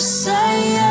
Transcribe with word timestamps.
say 0.00 0.72
yeah. 0.74 0.89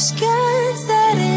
Descansaré 0.00 1.28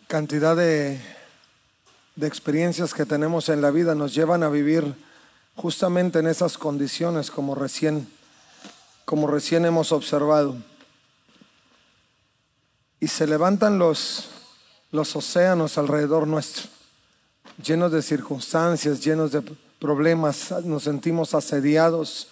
cantidad 0.07 0.55
de, 0.55 1.01
de 2.15 2.27
experiencias 2.29 2.95
que 2.95 3.05
tenemos 3.05 3.49
en 3.49 3.61
la 3.61 3.73
vida 3.73 3.97
nos 3.97 4.15
llevan 4.15 4.45
a 4.45 4.49
vivir 4.49 4.95
justamente 5.57 6.21
en 6.21 6.29
esas 6.29 6.59
condiciones 6.59 7.33
como 7.33 7.57
recién, 7.57 8.09
como 9.05 9.27
recién 9.27 9.65
hemos 9.65 9.91
observado. 9.91 10.70
Y 13.01 13.09
se 13.09 13.27
levantan 13.27 13.79
los, 13.79 14.29
los 14.93 15.17
océanos 15.17 15.79
alrededor 15.79 16.27
nuestro, 16.27 16.69
llenos 17.63 17.91
de 17.91 18.03
circunstancias, 18.03 19.03
llenos 19.03 19.33
de 19.33 19.43
problemas, 19.79 20.53
nos 20.65 20.83
sentimos 20.85 21.35
asediados, 21.35 22.29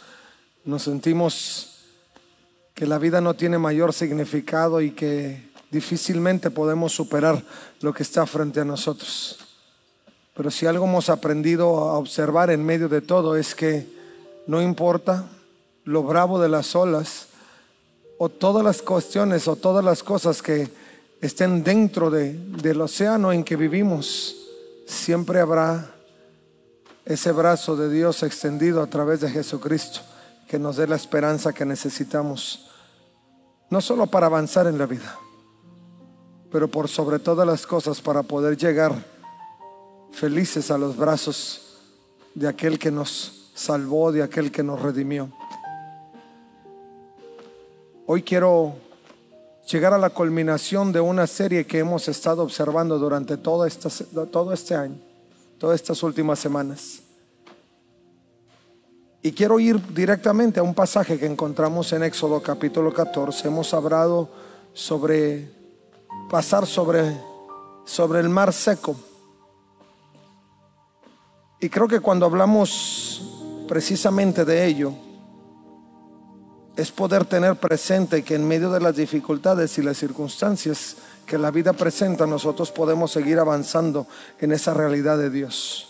nos 0.64 0.82
sentimos 0.82 1.78
que 2.74 2.86
la 2.86 2.98
vida 2.98 3.20
no 3.20 3.34
tiene 3.34 3.58
mayor 3.58 3.92
significado 3.94 4.82
y 4.82 4.90
que 4.90 5.48
difícilmente 5.70 6.50
podemos 6.50 6.92
superar 6.92 7.42
lo 7.80 7.92
que 7.92 8.02
está 8.02 8.26
frente 8.26 8.60
a 8.60 8.64
nosotros. 8.64 9.38
Pero 10.34 10.50
si 10.50 10.66
algo 10.66 10.84
hemos 10.84 11.08
aprendido 11.08 11.88
a 11.88 11.98
observar 11.98 12.50
en 12.50 12.64
medio 12.64 12.88
de 12.88 13.00
todo 13.00 13.36
es 13.36 13.54
que 13.54 13.86
no 14.46 14.62
importa 14.62 15.26
lo 15.84 16.02
bravo 16.02 16.38
de 16.38 16.48
las 16.48 16.76
olas 16.76 17.27
o 18.18 18.28
todas 18.28 18.64
las 18.64 18.82
cuestiones 18.82 19.46
o 19.48 19.56
todas 19.56 19.84
las 19.84 20.02
cosas 20.02 20.42
que 20.42 20.68
estén 21.20 21.62
dentro 21.62 22.10
de, 22.10 22.32
del 22.34 22.80
océano 22.80 23.32
en 23.32 23.44
que 23.44 23.56
vivimos, 23.56 24.36
siempre 24.86 25.40
habrá 25.40 25.94
ese 27.04 27.32
brazo 27.32 27.76
de 27.76 27.88
Dios 27.88 28.22
extendido 28.22 28.82
a 28.82 28.86
través 28.86 29.20
de 29.20 29.30
Jesucristo 29.30 30.00
que 30.48 30.58
nos 30.58 30.76
dé 30.76 30.86
la 30.86 30.96
esperanza 30.96 31.52
que 31.52 31.64
necesitamos, 31.64 32.70
no 33.70 33.80
solo 33.80 34.06
para 34.06 34.26
avanzar 34.26 34.66
en 34.66 34.78
la 34.78 34.86
vida, 34.86 35.18
pero 36.50 36.68
por 36.68 36.88
sobre 36.88 37.18
todas 37.18 37.46
las 37.46 37.66
cosas 37.66 38.00
para 38.00 38.22
poder 38.22 38.56
llegar 38.56 38.94
felices 40.10 40.70
a 40.70 40.78
los 40.78 40.96
brazos 40.96 41.78
de 42.34 42.48
aquel 42.48 42.78
que 42.78 42.90
nos 42.90 43.52
salvó, 43.54 44.10
de 44.10 44.22
aquel 44.22 44.50
que 44.50 44.62
nos 44.62 44.80
redimió. 44.80 45.30
Hoy 48.10 48.22
quiero 48.22 48.74
llegar 49.70 49.92
a 49.92 49.98
la 49.98 50.08
culminación 50.08 50.92
de 50.92 51.00
una 51.00 51.26
serie 51.26 51.66
que 51.66 51.80
hemos 51.80 52.08
estado 52.08 52.42
observando 52.42 52.98
durante 52.98 53.36
todo, 53.36 53.68
todo 54.32 54.54
este 54.54 54.74
año, 54.74 54.96
todas 55.58 55.78
estas 55.78 56.02
últimas 56.02 56.38
semanas. 56.38 57.00
Y 59.20 59.32
quiero 59.32 59.60
ir 59.60 59.78
directamente 59.92 60.58
a 60.58 60.62
un 60.62 60.74
pasaje 60.74 61.18
que 61.18 61.26
encontramos 61.26 61.92
en 61.92 62.02
Éxodo 62.02 62.42
capítulo 62.42 62.94
14. 62.94 63.48
Hemos 63.48 63.74
hablado 63.74 64.30
sobre 64.72 65.50
pasar 66.30 66.66
sobre, 66.66 67.14
sobre 67.84 68.20
el 68.20 68.30
mar 68.30 68.54
seco. 68.54 68.96
Y 71.60 71.68
creo 71.68 71.86
que 71.86 72.00
cuando 72.00 72.24
hablamos 72.24 73.20
precisamente 73.68 74.46
de 74.46 74.64
ello, 74.64 74.94
es 76.78 76.92
poder 76.92 77.24
tener 77.24 77.56
presente 77.56 78.22
que 78.22 78.36
en 78.36 78.46
medio 78.46 78.70
de 78.70 78.78
las 78.78 78.94
dificultades 78.94 79.76
y 79.78 79.82
las 79.82 79.96
circunstancias 79.96 80.94
que 81.26 81.36
la 81.36 81.50
vida 81.50 81.72
presenta, 81.72 82.24
nosotros 82.24 82.70
podemos 82.70 83.10
seguir 83.10 83.40
avanzando 83.40 84.06
en 84.38 84.52
esa 84.52 84.74
realidad 84.74 85.18
de 85.18 85.28
Dios. 85.28 85.88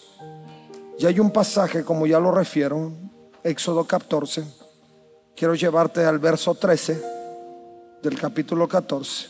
Y 0.98 1.04
hay 1.04 1.20
un 1.20 1.30
pasaje, 1.30 1.84
como 1.84 2.06
ya 2.06 2.18
lo 2.18 2.32
refiero, 2.32 2.90
Éxodo 3.44 3.84
14. 3.84 4.44
Quiero 5.36 5.54
llevarte 5.54 6.06
al 6.06 6.18
verso 6.18 6.54
13 6.54 7.02
del 8.02 8.18
capítulo 8.18 8.66
14, 8.66 9.26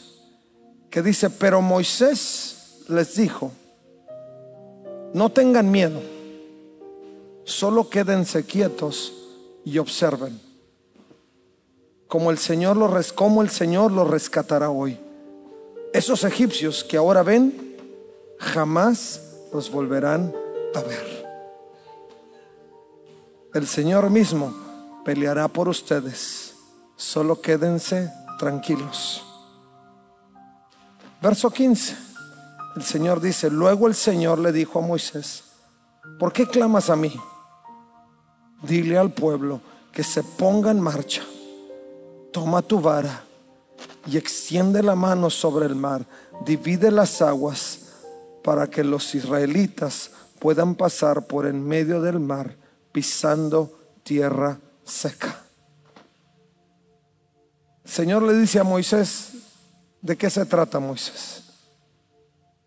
que 0.88 1.02
dice, 1.02 1.28
pero 1.28 1.60
Moisés 1.60 2.84
les 2.86 3.16
dijo, 3.16 3.50
no 5.12 5.32
tengan 5.32 5.72
miedo, 5.72 6.00
solo 7.42 7.90
quédense 7.90 8.44
quietos 8.46 9.12
y 9.64 9.78
observen 9.78 10.47
como 12.08 12.30
el 12.30 12.38
Señor 12.38 12.76
los 12.76 13.12
como 13.12 13.42
el 13.42 13.50
Señor 13.50 13.92
rescatará 14.10 14.70
hoy. 14.70 14.98
Esos 15.92 16.24
egipcios 16.24 16.82
que 16.82 16.96
ahora 16.96 17.22
ven 17.22 17.76
jamás 18.38 19.20
los 19.52 19.70
volverán 19.70 20.34
a 20.74 20.80
ver. 20.80 21.26
El 23.54 23.66
Señor 23.66 24.10
mismo 24.10 24.54
peleará 25.04 25.48
por 25.48 25.68
ustedes. 25.68 26.54
Solo 26.96 27.40
quédense 27.40 28.10
tranquilos. 28.38 29.24
Verso 31.20 31.50
15. 31.50 31.96
El 32.76 32.82
Señor 32.82 33.20
dice, 33.20 33.50
luego 33.50 33.86
el 33.86 33.94
Señor 33.94 34.38
le 34.38 34.52
dijo 34.52 34.78
a 34.78 34.82
Moisés, 34.82 35.44
¿por 36.18 36.32
qué 36.32 36.46
clamas 36.46 36.90
a 36.90 36.96
mí? 36.96 37.12
Dile 38.62 38.98
al 38.98 39.12
pueblo 39.12 39.60
que 39.92 40.04
se 40.04 40.22
ponga 40.22 40.70
en 40.70 40.80
marcha 40.80 41.22
toma 42.32 42.62
tu 42.62 42.80
vara 42.80 43.24
y 44.06 44.16
extiende 44.16 44.82
la 44.82 44.94
mano 44.94 45.30
sobre 45.30 45.66
el 45.66 45.74
mar, 45.74 46.04
divide 46.44 46.90
las 46.90 47.20
aguas 47.22 47.80
para 48.42 48.68
que 48.68 48.84
los 48.84 49.14
israelitas 49.14 50.10
puedan 50.38 50.74
pasar 50.74 51.26
por 51.26 51.46
en 51.46 51.66
medio 51.66 52.00
del 52.00 52.20
mar 52.20 52.56
pisando 52.92 53.78
tierra 54.02 54.58
seca. 54.84 55.42
Señor 57.84 58.22
le 58.22 58.34
dice 58.34 58.58
a 58.58 58.64
Moisés, 58.64 59.32
¿de 60.00 60.16
qué 60.16 60.30
se 60.30 60.44
trata 60.44 60.78
Moisés? 60.78 61.42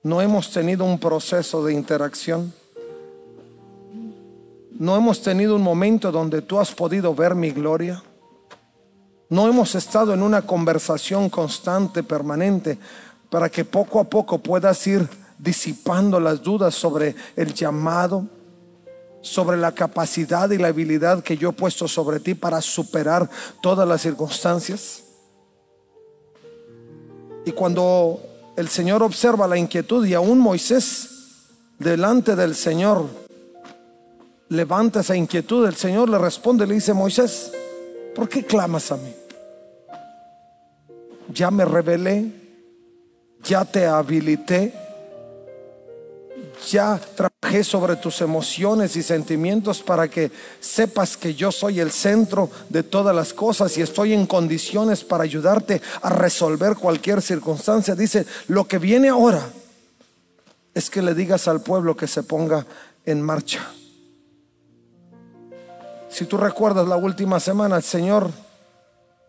No 0.03 0.21
hemos 0.21 0.51
tenido 0.51 0.83
un 0.83 0.99
proceso 0.99 1.63
de 1.63 1.73
interacción. 1.73 2.53
No 4.79 4.95
hemos 4.95 5.21
tenido 5.21 5.55
un 5.55 5.61
momento 5.61 6.11
donde 6.11 6.41
tú 6.41 6.59
has 6.59 6.71
podido 6.71 7.13
ver 7.13 7.35
mi 7.35 7.51
gloria. 7.51 8.01
No 9.31 9.47
hemos 9.47 9.75
estado 9.75 10.13
en 10.13 10.23
una 10.23 10.41
conversación 10.41 11.29
constante, 11.29 12.03
permanente, 12.03 12.77
para 13.29 13.49
que 13.49 13.63
poco 13.63 14.01
a 14.01 14.03
poco 14.03 14.39
puedas 14.39 14.85
ir 14.87 15.07
disipando 15.37 16.19
las 16.19 16.43
dudas 16.43 16.75
sobre 16.75 17.15
el 17.37 17.53
llamado, 17.53 18.25
sobre 19.21 19.55
la 19.55 19.71
capacidad 19.71 20.51
y 20.51 20.57
la 20.57 20.67
habilidad 20.67 21.23
que 21.23 21.37
yo 21.37 21.51
he 21.51 21.53
puesto 21.53 21.87
sobre 21.87 22.19
ti 22.19 22.35
para 22.35 22.59
superar 22.59 23.29
todas 23.61 23.87
las 23.87 24.01
circunstancias. 24.01 25.03
Y 27.45 27.53
cuando 27.53 28.21
el 28.57 28.67
Señor 28.67 29.01
observa 29.01 29.47
la 29.47 29.57
inquietud 29.57 30.05
y 30.05 30.13
aún 30.13 30.39
Moisés 30.39 31.47
delante 31.79 32.35
del 32.35 32.53
Señor 32.53 33.05
levanta 34.49 34.99
esa 34.99 35.15
inquietud, 35.15 35.65
el 35.65 35.75
Señor 35.77 36.09
le 36.09 36.17
responde, 36.17 36.67
le 36.67 36.73
dice, 36.73 36.93
Moisés, 36.93 37.53
¿por 38.13 38.27
qué 38.27 38.45
clamas 38.45 38.91
a 38.91 38.97
mí? 38.97 39.20
Ya 41.33 41.51
me 41.51 41.65
revelé, 41.65 42.31
ya 43.43 43.65
te 43.65 43.85
habilité, 43.85 44.73
ya 46.69 46.99
trabajé 47.15 47.63
sobre 47.63 47.95
tus 47.95 48.21
emociones 48.21 48.95
y 48.95 49.03
sentimientos 49.03 49.81
para 49.81 50.07
que 50.07 50.31
sepas 50.59 51.17
que 51.17 51.33
yo 51.33 51.51
soy 51.51 51.79
el 51.79 51.91
centro 51.91 52.49
de 52.69 52.83
todas 52.83 53.15
las 53.15 53.33
cosas 53.33 53.77
y 53.77 53.81
estoy 53.81 54.13
en 54.13 54.27
condiciones 54.27 55.03
para 55.03 55.23
ayudarte 55.23 55.81
a 56.01 56.09
resolver 56.09 56.75
cualquier 56.75 57.21
circunstancia. 57.21 57.95
Dice, 57.95 58.25
lo 58.47 58.67
que 58.67 58.77
viene 58.77 59.09
ahora 59.09 59.41
es 60.73 60.89
que 60.89 61.01
le 61.01 61.13
digas 61.13 61.47
al 61.47 61.61
pueblo 61.61 61.95
que 61.95 62.07
se 62.07 62.23
ponga 62.23 62.65
en 63.05 63.21
marcha. 63.21 63.71
Si 66.09 66.25
tú 66.25 66.37
recuerdas 66.37 66.87
la 66.87 66.97
última 66.97 67.39
semana, 67.39 67.77
el 67.77 67.83
Señor 67.83 68.31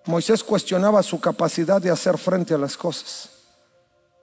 Moisés 0.06 0.42
cuestionaba 0.42 1.02
su 1.02 1.20
capacidad 1.20 1.80
de 1.80 1.90
hacer 1.90 2.18
frente 2.18 2.54
a 2.54 2.58
las 2.58 2.76
cosas. 2.76 3.30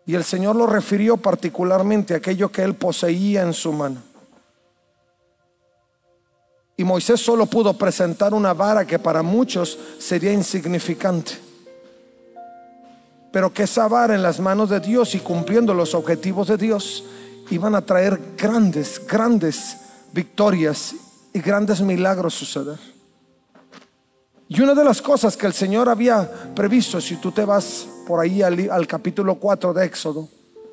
Y 0.06 0.16
el 0.16 0.24
Señor 0.24 0.56
lo 0.56 0.66
refirió 0.66 1.18
particularmente 1.18 2.14
a 2.14 2.18
aquello 2.18 2.52
que 2.52 2.64
él 2.64 2.76
poseía 2.76 3.44
en 3.44 3.54
su 3.54 3.72
mano. 3.72 4.02
Y 6.76 6.84
Moisés 6.84 7.20
solo 7.20 7.46
pudo 7.46 7.74
presentar 7.74 8.34
una 8.34 8.54
vara 8.54 8.88
que 8.88 9.00
para 9.00 9.22
muchos 9.22 9.78
sería 10.00 10.32
insignificante. 10.32 11.34
Pero 13.32 13.54
que 13.54 13.64
esa 13.64 13.88
vara 13.88 14.16
en 14.16 14.24
las 14.24 14.40
manos 14.40 14.70
de 14.70 14.80
Dios 14.80 15.14
y 15.14 15.20
cumpliendo 15.20 15.74
los 15.74 15.94
objetivos 15.94 16.48
de 16.48 16.58
Dios 16.58 17.04
iban 17.52 17.76
a 17.76 17.82
traer 17.86 18.20
grandes, 18.38 19.06
grandes 19.06 19.78
victorias 20.12 20.96
y 21.34 21.40
grandes 21.40 21.82
milagros 21.82 22.34
suceder. 22.34 22.80
Y 24.52 24.62
una 24.62 24.74
de 24.74 24.84
las 24.84 25.00
cosas 25.00 25.38
que 25.38 25.46
el 25.46 25.54
Señor 25.54 25.90
había 25.90 26.28
previsto, 26.56 27.00
si 27.00 27.18
tú 27.18 27.32
te 27.32 27.46
vas 27.46 27.88
por 28.08 28.20
ahí 28.20 28.42
al, 28.42 28.88
capítulo 28.88 29.36
4 29.36 29.74
de 29.74 29.86
Éxodo, 29.86 30.28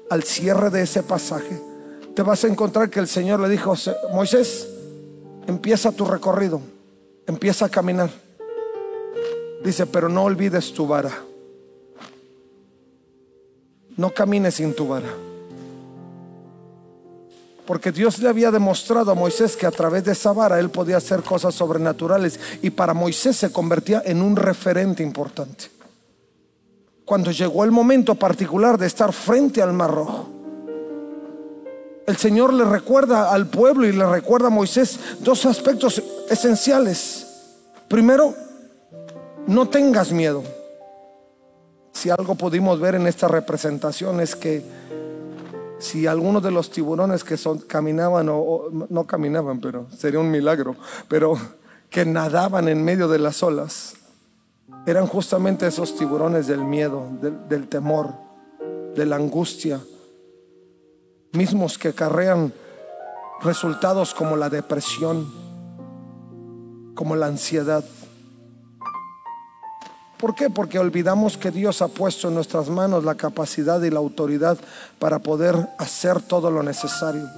al 0.09 0.23
cierre 0.23 0.71
de 0.71 0.81
ese 0.81 1.03
pasaje, 1.03 1.61
te 2.15 2.23
vas 2.23 2.43
a 2.43 2.49
encontrar 2.49 2.89
que 2.89 3.01
el 3.01 3.07
Señor 3.07 3.39
le 3.39 3.51
dijo, 3.51 3.75
Moisés, 4.15 4.67
empieza 5.47 5.93
tu 5.93 6.07
recorrido, 6.07 6.63
empieza 7.27 7.67
a 7.67 7.69
caminar. 7.69 8.09
Dice, 9.63 9.85
pero 9.85 10.09
no 10.09 10.25
olvides 10.25 10.73
tu 10.73 10.87
vara. 10.87 11.13
No 13.99 14.15
camines 14.15 14.55
sin 14.55 14.75
tu 14.75 14.89
vara. 14.89 15.13
Porque 17.67 17.91
Dios 17.91 18.19
le 18.21 18.29
había 18.29 18.51
demostrado 18.51 19.11
a 19.11 19.15
Moisés 19.15 19.57
que 19.57 19.67
a 19.67 19.71
través 19.71 20.05
de 20.05 20.13
esa 20.13 20.33
vara 20.33 20.61
él 20.61 20.71
podía 20.71 20.99
hacer 20.99 21.23
cosas 21.23 21.55
sobrenaturales. 21.55 22.39
Y 22.63 22.71
para 22.71 22.95
Moisés 22.95 23.37
se 23.37 23.51
convertía 23.51 24.03
en 24.05 24.23
un 24.23 24.37
referente 24.37 25.03
importante. 25.03 25.71
Cuando 27.05 27.31
llegó 27.31 27.65
el 27.65 27.71
momento 27.71 28.15
particular 28.15 28.79
de 28.79 28.87
estar 28.87 29.13
frente 29.13 29.63
al 29.63 29.73
Mar 29.73 29.93
Rojo, 29.93 30.29
el 32.07 32.17
Señor 32.17 32.53
le 32.53 32.65
recuerda 32.65 33.33
al 33.33 33.49
pueblo 33.49 33.87
y 33.87 33.93
le 33.93 34.07
recuerda 34.07 34.47
a 34.47 34.51
Moisés 34.51 34.99
dos 35.21 35.45
aspectos 35.45 36.01
esenciales. 36.31 37.27
Primero, 37.89 38.33
no 39.47 39.69
tengas 39.69 40.13
miedo. 40.13 40.45
Si 41.93 42.11
algo 42.11 42.35
pudimos 42.35 42.79
ver 42.79 42.95
en 42.95 43.07
esta 43.07 43.27
representación 43.27 44.21
es 44.21 44.37
que 44.37 44.63
si 45.79 46.07
algunos 46.07 46.43
de 46.43 46.51
los 46.51 46.71
tiburones 46.71 47.25
que 47.25 47.37
son, 47.37 47.59
caminaban, 47.59 48.29
o, 48.31 48.69
no 48.89 49.05
caminaban, 49.05 49.61
pero 49.61 49.87
sería 49.97 50.21
un 50.21 50.31
milagro, 50.31 50.77
pero 51.09 51.37
que 51.91 52.05
nadaban 52.05 52.69
en 52.69 52.85
medio 52.85 53.09
de 53.09 53.19
las 53.19 53.43
olas, 53.43 53.95
eran 54.87 55.07
justamente 55.07 55.67
esos 55.67 55.97
tiburones 55.97 56.47
del 56.47 56.65
miedo, 56.65 57.09
del, 57.21 57.49
del 57.49 57.69
temor, 57.69 58.15
de 58.95 59.07
la 59.07 59.17
angustia, 59.17 59.81
mismos 61.33 61.79
que 61.79 61.89
acarrean 61.89 62.53
resultados 63.43 64.15
como 64.15 64.37
la 64.37 64.49
depresión, 64.49 65.31
como 66.95 67.15
la 67.17 67.27
ansiedad. 67.27 67.85
¿Por 70.19 70.35
qué? 70.35 70.49
Porque 70.49 70.79
olvidamos 70.79 71.37
que 71.37 71.51
Dios 71.51 71.83
ha 71.83 71.89
puesto 71.89 72.29
en 72.29 72.35
nuestras 72.35 72.69
manos 72.69 73.05
la 73.05 73.15
capacidad 73.15 73.83
y 73.83 73.91
la 73.91 73.99
autoridad 73.99 74.57
para 74.99 75.19
poder 75.19 75.69
hacer 75.79 76.23
todo 76.23 76.51
lo 76.51 76.63
necesario. 76.63 77.29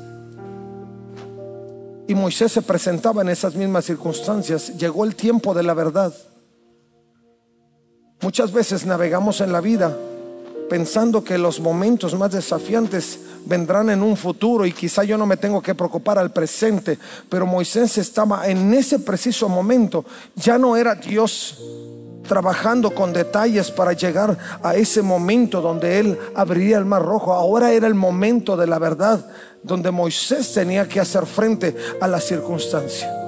Y 2.06 2.14
Moisés 2.14 2.52
se 2.52 2.62
presentaba 2.62 3.23
en 3.23 3.28
esas 3.28 3.54
mismas 3.54 3.85
circunstancias. 3.85 4.78
Llegó 4.78 5.04
el 5.04 5.14
tiempo 5.14 5.52
de 5.54 5.62
la 5.62 5.75
verdad. 5.75 6.14
Muchas 8.20 8.52
veces 8.52 8.87
navegamos 8.87 9.40
en 9.40 9.52
la 9.52 9.61
vida 9.61 9.97
pensando 10.68 11.25
que 11.25 11.38
los 11.38 11.61
momentos 11.61 12.14
más 12.14 12.32
desafiantes 12.32 13.18
vendrán 13.47 13.90
en 13.90 14.02
un 14.02 14.16
futuro 14.16 14.66
y 14.66 14.73
quizá 14.73 15.02
yo 15.02 15.16
no 15.16 15.26
me 15.26 15.37
tengo 15.37 15.62
que 15.62 15.75
preocupar 15.75 16.18
al 16.18 16.30
presente, 16.30 16.99
pero 17.28 17.47
Moisés 17.47 17.97
estaba 17.99 18.47
en 18.49 18.75
ese 18.75 18.99
preciso 18.99 19.49
momento, 19.49 20.04
ya 20.37 20.58
no 20.58 20.76
era 20.76 20.94
Dios 20.94 21.58
trabajando 22.28 22.94
con 22.94 23.12
detalles 23.12 23.73
para 23.73 23.92
llegar 23.92 24.38
a 24.62 24.76
ese 24.76 25.02
momento 25.02 25.61
donde 25.61 25.99
él 25.99 26.18
abriría 26.37 26.78
el 26.78 26.85
mar 26.85 27.02
rojo, 27.02 27.32
ahora 27.32 27.73
era 27.73 27.88
el 27.88 27.94
momento 27.94 28.56
de 28.56 28.68
la 28.68 28.78
verdad, 28.78 29.26
donde 29.64 29.90
Moisés 29.90 30.52
tenía 30.54 30.87
que 30.87 31.00
hacer 31.00 31.26
frente 31.26 31.75
a 32.00 32.06
la 32.06 32.20
circunstancia 32.20 33.27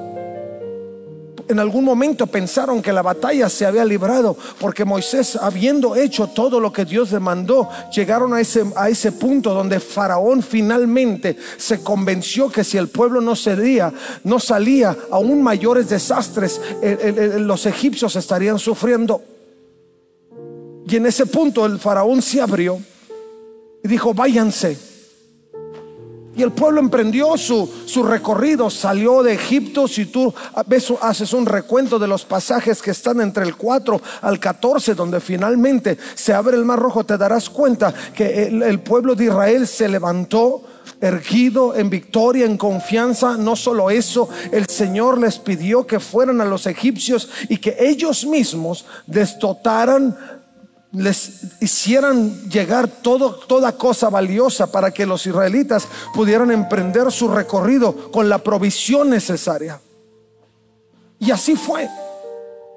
en 1.51 1.59
algún 1.59 1.85
momento 1.85 2.27
pensaron 2.27 2.81
que 2.81 2.93
la 2.93 3.03
batalla 3.03 3.49
se 3.49 3.67
había 3.67 3.85
librado 3.85 4.37
porque 4.59 4.85
Moisés, 4.85 5.37
habiendo 5.37 5.97
hecho 5.97 6.29
todo 6.29 6.61
lo 6.61 6.73
que 6.73 6.85
Dios 6.85 7.11
demandó, 7.11 7.69
llegaron 7.95 8.33
a 8.35 8.41
ese, 8.41 8.65
a 8.77 8.89
ese 8.89 9.13
punto 9.13 9.53
donde 9.53 9.81
Faraón 9.81 10.43
finalmente 10.43 11.37
se 11.57 11.83
convenció 11.83 12.51
que 12.51 12.65
si 12.65 12.79
el 12.79 12.89
pueblo 12.89 13.21
no 13.21 13.35
salía, 13.35 13.93
no 14.25 14.39
salía, 14.39 14.97
aún 15.11 15.43
mayores 15.43 15.89
desastres, 15.89 16.61
los 17.39 17.67
egipcios 17.67 18.17
estarían 18.17 18.59
sufriendo. 18.59 19.23
Y 20.87 20.97
en 20.97 21.07
ese 21.07 21.27
punto 21.27 21.67
el 21.67 21.79
faraón 21.79 22.21
se 22.21 22.41
abrió 22.41 22.81
y 23.83 23.89
dijo, 23.89 24.13
váyanse 24.13 24.77
y 26.37 26.43
el 26.43 26.53
pueblo 26.53 26.81
emprendió 26.81 27.37
su, 27.37 27.69
su, 27.87 28.05
recorrido, 28.05 28.71
salió 28.71 29.23
de 29.23 29.35
Egipto. 29.35 29.89
Si 29.89 30.07
tú 30.07 30.33
ves, 30.67 30.93
haces 31.01 31.33
un 31.33 31.45
recuento 31.45 31.99
de 31.99 32.07
los 32.07 32.25
pasajes 32.25 32.81
que 32.81 32.93
están 32.93 33.21
entre 33.21 33.45
el 33.45 33.57
4 33.57 34.01
al 34.23 34.39
14, 34.39 34.95
donde 34.95 35.21
finalmente 35.21 35.99
se 36.15 36.33
abre 36.33 36.57
el 36.57 36.65
mar 36.65 36.79
rojo, 36.79 37.05
te 37.05 37.19
darás 37.19 37.51
cuenta 37.51 37.93
que 38.15 38.45
el, 38.45 38.63
el 38.63 38.81
pueblo 38.81 39.17
de 39.17 39.25
Israel 39.25 39.67
se 39.67 39.89
levantó 39.89 40.63
erguido 41.01 41.75
en 41.75 41.91
victoria, 41.91 42.47
en 42.47 42.57
confianza. 42.57 43.37
No 43.37 43.57
solo 43.57 43.91
eso, 43.91 44.29
el 44.53 44.67
Señor 44.67 45.19
les 45.19 45.39
pidió 45.39 45.87
que 45.87 45.99
fueran 45.99 46.41
a 46.41 46.45
los 46.45 46.67
egipcios 46.67 47.29
y 47.49 47.57
que 47.57 47.77
ellos 47.81 48.25
mismos 48.25 48.85
destotaran 49.07 50.17
les 50.93 51.43
hicieran 51.61 52.49
llegar 52.51 52.89
toda 52.89 53.73
cosa 53.73 54.09
valiosa 54.09 54.71
para 54.73 54.91
que 54.91 55.07
los 55.07 55.27
israelitas 55.27 55.87
pudieran 56.15 56.51
emprender 56.51 57.13
su 57.13 57.29
recorrido 57.29 58.11
con 58.11 58.29
la 58.29 58.39
provisión 58.39 59.11
necesaria. 59.11 59.81
Y 61.19 61.31
así 61.31 61.55
fue. 61.55 61.89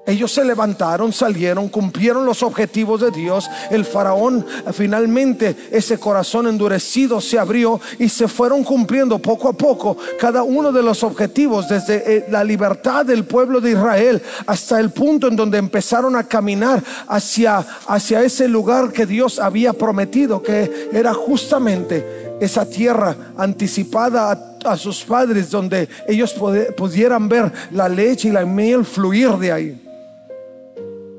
Ellos 0.06 0.32
se 0.32 0.44
levantaron, 0.44 1.12
salieron, 1.14 1.68
cumplieron 1.68 2.26
los 2.26 2.42
objetivos 2.42 3.00
de 3.00 3.10
Dios. 3.10 3.48
El 3.70 3.86
faraón 3.86 4.44
finalmente 4.72 5.56
ese 5.70 5.98
corazón 5.98 6.46
endurecido 6.46 7.22
se 7.22 7.38
abrió 7.38 7.80
y 7.98 8.10
se 8.10 8.28
fueron 8.28 8.64
cumpliendo 8.64 9.18
poco 9.18 9.48
a 9.48 9.54
poco 9.54 9.96
cada 10.20 10.42
uno 10.42 10.72
de 10.72 10.82
los 10.82 11.02
objetivos 11.02 11.68
desde 11.68 12.16
eh, 12.16 12.26
la 12.28 12.44
libertad 12.44 13.06
del 13.06 13.24
pueblo 13.24 13.62
de 13.62 13.72
Israel 13.72 14.20
hasta 14.46 14.78
el 14.78 14.90
punto 14.90 15.28
en 15.28 15.36
donde 15.36 15.56
empezaron 15.56 16.16
a 16.16 16.24
caminar 16.24 16.82
hacia, 17.06 17.64
hacia 17.86 18.22
ese 18.22 18.46
lugar 18.46 18.92
que 18.92 19.06
Dios 19.06 19.38
había 19.38 19.72
prometido, 19.72 20.42
que 20.42 20.90
era 20.92 21.14
justamente 21.14 22.36
esa 22.40 22.68
tierra 22.68 23.16
anticipada 23.38 24.30
a, 24.30 24.72
a 24.72 24.76
sus 24.76 25.02
padres 25.02 25.50
donde 25.50 25.88
ellos 26.06 26.34
pudieran 26.76 27.26
ver 27.28 27.50
la 27.70 27.88
leche 27.88 28.28
y 28.28 28.32
la 28.32 28.44
miel 28.44 28.84
fluir 28.84 29.30
de 29.38 29.52
ahí. 29.52 29.83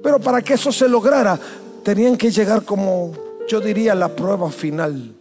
Pero 0.06 0.20
para 0.20 0.40
que 0.44 0.54
eso 0.54 0.72
se 0.72 0.88
lograra, 0.88 1.40
tenían 1.84 2.16
que 2.16 2.30
llegar 2.30 2.64
como 2.64 3.12
yo 3.48 3.60
diría 3.60 3.96
la 3.96 4.08
prueba 4.08 4.52
final, 4.52 5.16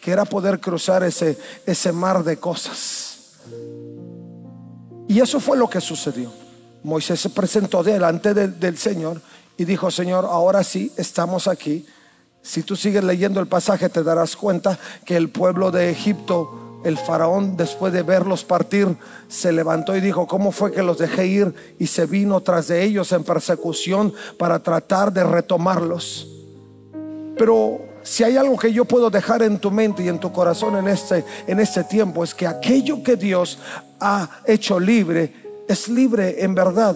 que 0.00 0.10
era 0.10 0.24
poder 0.24 0.58
cruzar 0.58 1.02
ese, 1.02 1.36
ese 1.66 1.92
mar 1.92 2.24
de 2.24 2.38
cosas. 2.38 3.34
Y 5.06 5.20
eso 5.20 5.38
fue 5.38 5.58
lo 5.58 5.68
que 5.68 5.82
sucedió. 5.82 6.32
Moisés 6.82 7.20
se 7.20 7.28
presentó 7.28 7.82
delante 7.82 8.32
del 8.32 8.78
Señor 8.78 9.20
y 9.58 9.66
dijo, 9.66 9.90
Señor, 9.90 10.24
ahora 10.24 10.64
sí, 10.64 10.90
estamos 10.96 11.46
aquí. 11.46 11.84
Si 12.40 12.62
tú 12.62 12.74
sigues 12.74 13.04
leyendo 13.04 13.38
el 13.38 13.48
pasaje, 13.48 13.90
te 13.90 14.02
darás 14.02 14.34
cuenta 14.34 14.78
que 15.04 15.14
el 15.14 15.28
pueblo 15.28 15.70
de 15.70 15.90
Egipto 15.90 16.73
el 16.84 16.98
faraón, 16.98 17.56
después 17.56 17.92
de 17.92 18.02
verlos 18.02 18.44
partir, 18.44 18.96
se 19.28 19.52
levantó 19.52 19.96
y 19.96 20.00
dijo, 20.00 20.26
¿cómo 20.26 20.52
fue 20.52 20.70
que 20.70 20.82
los 20.82 20.98
dejé 20.98 21.26
ir? 21.26 21.54
Y 21.78 21.86
se 21.86 22.06
vino 22.06 22.40
tras 22.40 22.68
de 22.68 22.84
ellos 22.84 23.10
en 23.12 23.24
persecución 23.24 24.12
para 24.38 24.58
tratar 24.58 25.12
de 25.12 25.24
retomarlos. 25.24 26.28
Pero 27.36 27.80
si 28.02 28.22
hay 28.22 28.36
algo 28.36 28.58
que 28.58 28.72
yo 28.72 28.84
puedo 28.84 29.10
dejar 29.10 29.42
en 29.42 29.58
tu 29.58 29.70
mente 29.70 30.04
y 30.04 30.08
en 30.08 30.20
tu 30.20 30.30
corazón 30.30 30.76
en 30.76 30.88
este, 30.88 31.24
en 31.46 31.58
este 31.58 31.84
tiempo, 31.84 32.22
es 32.22 32.34
que 32.34 32.46
aquello 32.46 33.02
que 33.02 33.16
Dios 33.16 33.58
ha 33.98 34.28
hecho 34.46 34.78
libre, 34.78 35.32
es 35.66 35.88
libre 35.88 36.44
en 36.44 36.54
verdad 36.54 36.94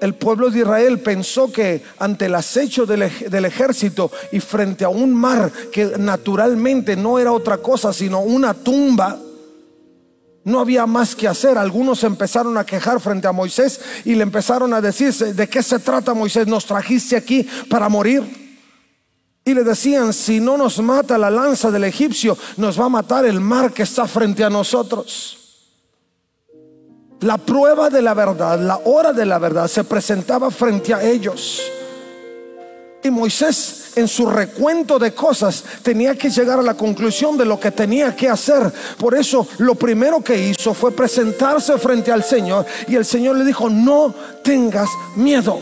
el 0.00 0.14
pueblo 0.14 0.50
de 0.50 0.60
Israel 0.60 1.00
pensó 1.00 1.50
que 1.50 1.82
ante 1.98 2.26
el 2.26 2.34
acecho 2.34 2.84
del, 2.86 3.02
ejército 3.02 4.10
y 4.32 4.40
frente 4.40 4.84
a 4.84 4.88
un 4.88 5.14
mar 5.14 5.50
que 5.72 5.92
naturalmente 5.98 6.96
no 6.96 7.18
era 7.18 7.32
otra 7.32 7.58
cosa 7.58 7.92
sino 7.92 8.20
una 8.20 8.52
tumba, 8.52 9.18
no 10.44 10.60
había 10.60 10.86
más 10.86 11.16
que 11.16 11.26
hacer. 11.26 11.58
Algunos 11.58 12.04
empezaron 12.04 12.56
a 12.56 12.64
quejar 12.64 13.00
frente 13.00 13.26
a 13.26 13.32
Moisés 13.32 13.80
y 14.04 14.14
le 14.14 14.22
empezaron 14.22 14.72
a 14.74 14.80
decir, 14.80 15.12
¿de 15.12 15.48
qué 15.48 15.62
se 15.62 15.78
trata 15.78 16.14
Moisés? 16.14 16.46
¿Nos 16.46 16.66
trajiste 16.66 17.16
aquí 17.16 17.48
para 17.68 17.88
morir? 17.88 18.22
Y 19.44 19.54
le 19.54 19.64
decían, 19.64 20.12
si 20.12 20.40
no 20.40 20.56
nos 20.56 20.80
mata 20.80 21.16
la 21.16 21.30
lanza 21.30 21.70
del 21.70 21.84
egipcio, 21.84 22.36
nos 22.56 22.78
va 22.80 22.86
a 22.86 22.90
matar 22.90 23.24
el 23.24 23.40
mar 23.40 23.72
que 23.72 23.84
está 23.84 24.06
frente 24.06 24.44
a 24.44 24.50
nosotros. 24.50 25.45
La 27.20 27.38
prueba 27.38 27.88
de 27.88 28.02
la 28.02 28.12
verdad, 28.12 28.58
la 28.60 28.80
hora 28.84 29.12
de 29.12 29.24
la 29.24 29.38
verdad 29.38 29.68
se 29.68 29.84
presentaba 29.84 30.50
frente 30.50 30.92
a 30.92 31.02
ellos. 31.02 31.62
Y 33.02 33.10
Moisés 33.10 33.92
en 33.96 34.06
su 34.06 34.26
recuento 34.26 34.98
de 34.98 35.14
cosas 35.14 35.64
tenía 35.82 36.14
que 36.14 36.28
llegar 36.28 36.58
a 36.58 36.62
la 36.62 36.74
conclusión 36.74 37.38
de 37.38 37.46
lo 37.46 37.58
que 37.58 37.70
tenía 37.70 38.14
que 38.14 38.28
hacer. 38.28 38.70
Por 38.98 39.14
eso 39.14 39.46
lo 39.58 39.74
primero 39.74 40.22
que 40.22 40.36
hizo 40.36 40.74
fue 40.74 40.92
presentarse 40.92 41.78
frente 41.78 42.12
al 42.12 42.22
Señor 42.22 42.66
y 42.86 42.96
el 42.96 43.04
Señor 43.06 43.36
le 43.36 43.44
dijo, 43.44 43.70
no 43.70 44.14
tengas 44.42 44.90
miedo. 45.14 45.58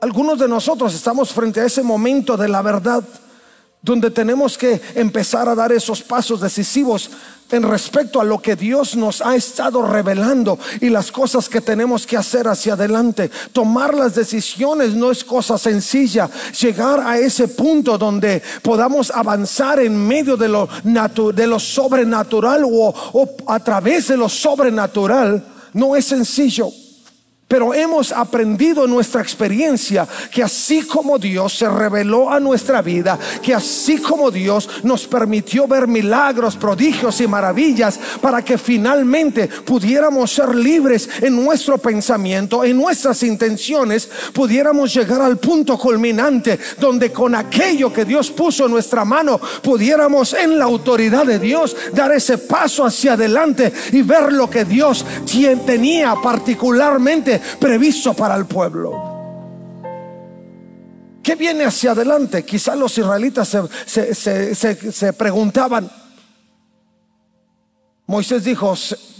Algunos 0.00 0.38
de 0.38 0.48
nosotros 0.48 0.94
estamos 0.94 1.30
frente 1.30 1.60
a 1.60 1.66
ese 1.66 1.82
momento 1.82 2.38
de 2.38 2.48
la 2.48 2.62
verdad 2.62 3.04
donde 3.82 4.10
tenemos 4.10 4.58
que 4.58 4.80
empezar 4.94 5.48
a 5.48 5.54
dar 5.54 5.72
esos 5.72 6.02
pasos 6.02 6.40
decisivos 6.40 7.10
en 7.50 7.62
respecto 7.62 8.20
a 8.20 8.24
lo 8.24 8.40
que 8.40 8.54
Dios 8.56 8.96
nos 8.96 9.20
ha 9.20 9.34
estado 9.34 9.82
revelando 9.82 10.58
y 10.80 10.88
las 10.88 11.10
cosas 11.10 11.48
que 11.48 11.60
tenemos 11.60 12.06
que 12.06 12.16
hacer 12.16 12.46
hacia 12.46 12.74
adelante. 12.74 13.30
Tomar 13.52 13.94
las 13.94 14.14
decisiones 14.14 14.94
no 14.94 15.10
es 15.10 15.24
cosa 15.24 15.58
sencilla. 15.58 16.30
Llegar 16.60 17.00
a 17.00 17.18
ese 17.18 17.48
punto 17.48 17.98
donde 17.98 18.42
podamos 18.62 19.10
avanzar 19.10 19.80
en 19.80 19.96
medio 20.06 20.36
de 20.36 20.48
lo, 20.48 20.68
de 21.34 21.46
lo 21.46 21.58
sobrenatural 21.58 22.64
o, 22.64 22.94
o 23.12 23.36
a 23.46 23.58
través 23.60 24.08
de 24.08 24.16
lo 24.16 24.28
sobrenatural 24.28 25.44
no 25.72 25.96
es 25.96 26.04
sencillo. 26.04 26.70
Pero 27.50 27.74
hemos 27.74 28.12
aprendido 28.12 28.84
en 28.84 28.92
nuestra 28.92 29.20
experiencia 29.20 30.06
que 30.30 30.40
así 30.40 30.82
como 30.82 31.18
Dios 31.18 31.58
se 31.58 31.68
reveló 31.68 32.30
a 32.30 32.38
nuestra 32.38 32.80
vida, 32.80 33.18
que 33.42 33.52
así 33.52 33.98
como 33.98 34.30
Dios 34.30 34.68
nos 34.84 35.08
permitió 35.08 35.66
ver 35.66 35.88
milagros, 35.88 36.54
prodigios 36.54 37.20
y 37.20 37.26
maravillas 37.26 37.98
para 38.20 38.44
que 38.44 38.56
finalmente 38.56 39.48
pudiéramos 39.48 40.30
ser 40.30 40.54
libres 40.54 41.10
en 41.20 41.44
nuestro 41.44 41.76
pensamiento, 41.76 42.62
en 42.62 42.76
nuestras 42.76 43.20
intenciones, 43.24 44.08
pudiéramos 44.32 44.94
llegar 44.94 45.20
al 45.20 45.38
punto 45.38 45.76
culminante 45.76 46.56
donde 46.78 47.10
con 47.10 47.34
aquello 47.34 47.92
que 47.92 48.04
Dios 48.04 48.30
puso 48.30 48.66
en 48.66 48.70
nuestra 48.70 49.04
mano 49.04 49.40
pudiéramos 49.60 50.34
en 50.34 50.56
la 50.56 50.66
autoridad 50.66 51.26
de 51.26 51.40
Dios 51.40 51.76
dar 51.92 52.12
ese 52.12 52.38
paso 52.38 52.84
hacia 52.84 53.14
adelante 53.14 53.72
y 53.90 54.02
ver 54.02 54.32
lo 54.32 54.48
que 54.48 54.64
Dios 54.64 55.04
tenía 55.66 56.14
particularmente 56.22 57.39
previsto 57.58 58.14
para 58.14 58.34
el 58.36 58.46
pueblo. 58.46 59.18
¿Qué 61.22 61.34
viene 61.34 61.64
hacia 61.64 61.92
adelante? 61.92 62.44
Quizás 62.44 62.76
los 62.78 62.96
israelitas 62.96 63.56
se, 63.86 64.54
se 64.54 65.12
preguntaban. 65.12 65.90
Moisés 68.10 68.42
dijo, 68.42 68.74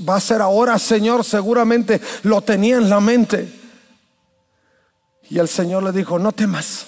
va 0.09 0.17
a 0.17 0.21
ser 0.21 0.43
ahora, 0.43 0.77
Señor, 0.77 1.25
seguramente 1.25 2.00
lo 2.25 2.43
tenía 2.43 2.77
en 2.77 2.91
la 2.91 2.99
mente. 2.99 3.61
Y 5.29 5.39
el 5.39 5.47
Señor 5.47 5.85
le 5.85 5.93
dijo, 5.93 6.19
no 6.19 6.33
temas, 6.33 6.87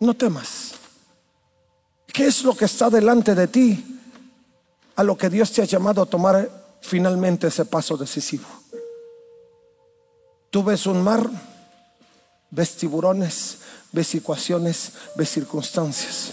no 0.00 0.14
temas. 0.14 0.72
¿Qué 2.08 2.26
es 2.26 2.42
lo 2.42 2.56
que 2.56 2.64
está 2.64 2.90
delante 2.90 3.36
de 3.36 3.46
ti? 3.46 4.00
A 4.96 5.04
lo 5.04 5.16
que 5.16 5.30
Dios 5.30 5.52
te 5.52 5.62
ha 5.62 5.64
llamado 5.64 6.02
a 6.02 6.06
tomar 6.06 6.50
finalmente 6.80 7.46
ese 7.46 7.66
paso 7.66 7.96
decisivo. 7.96 8.46
Tú 10.50 10.62
ves 10.64 10.86
un 10.86 11.02
mar, 11.02 11.28
ves 12.50 12.76
tiburones, 12.76 13.58
ves 13.92 14.06
situaciones, 14.06 14.92
ves 15.16 15.30
circunstancias. 15.30 16.32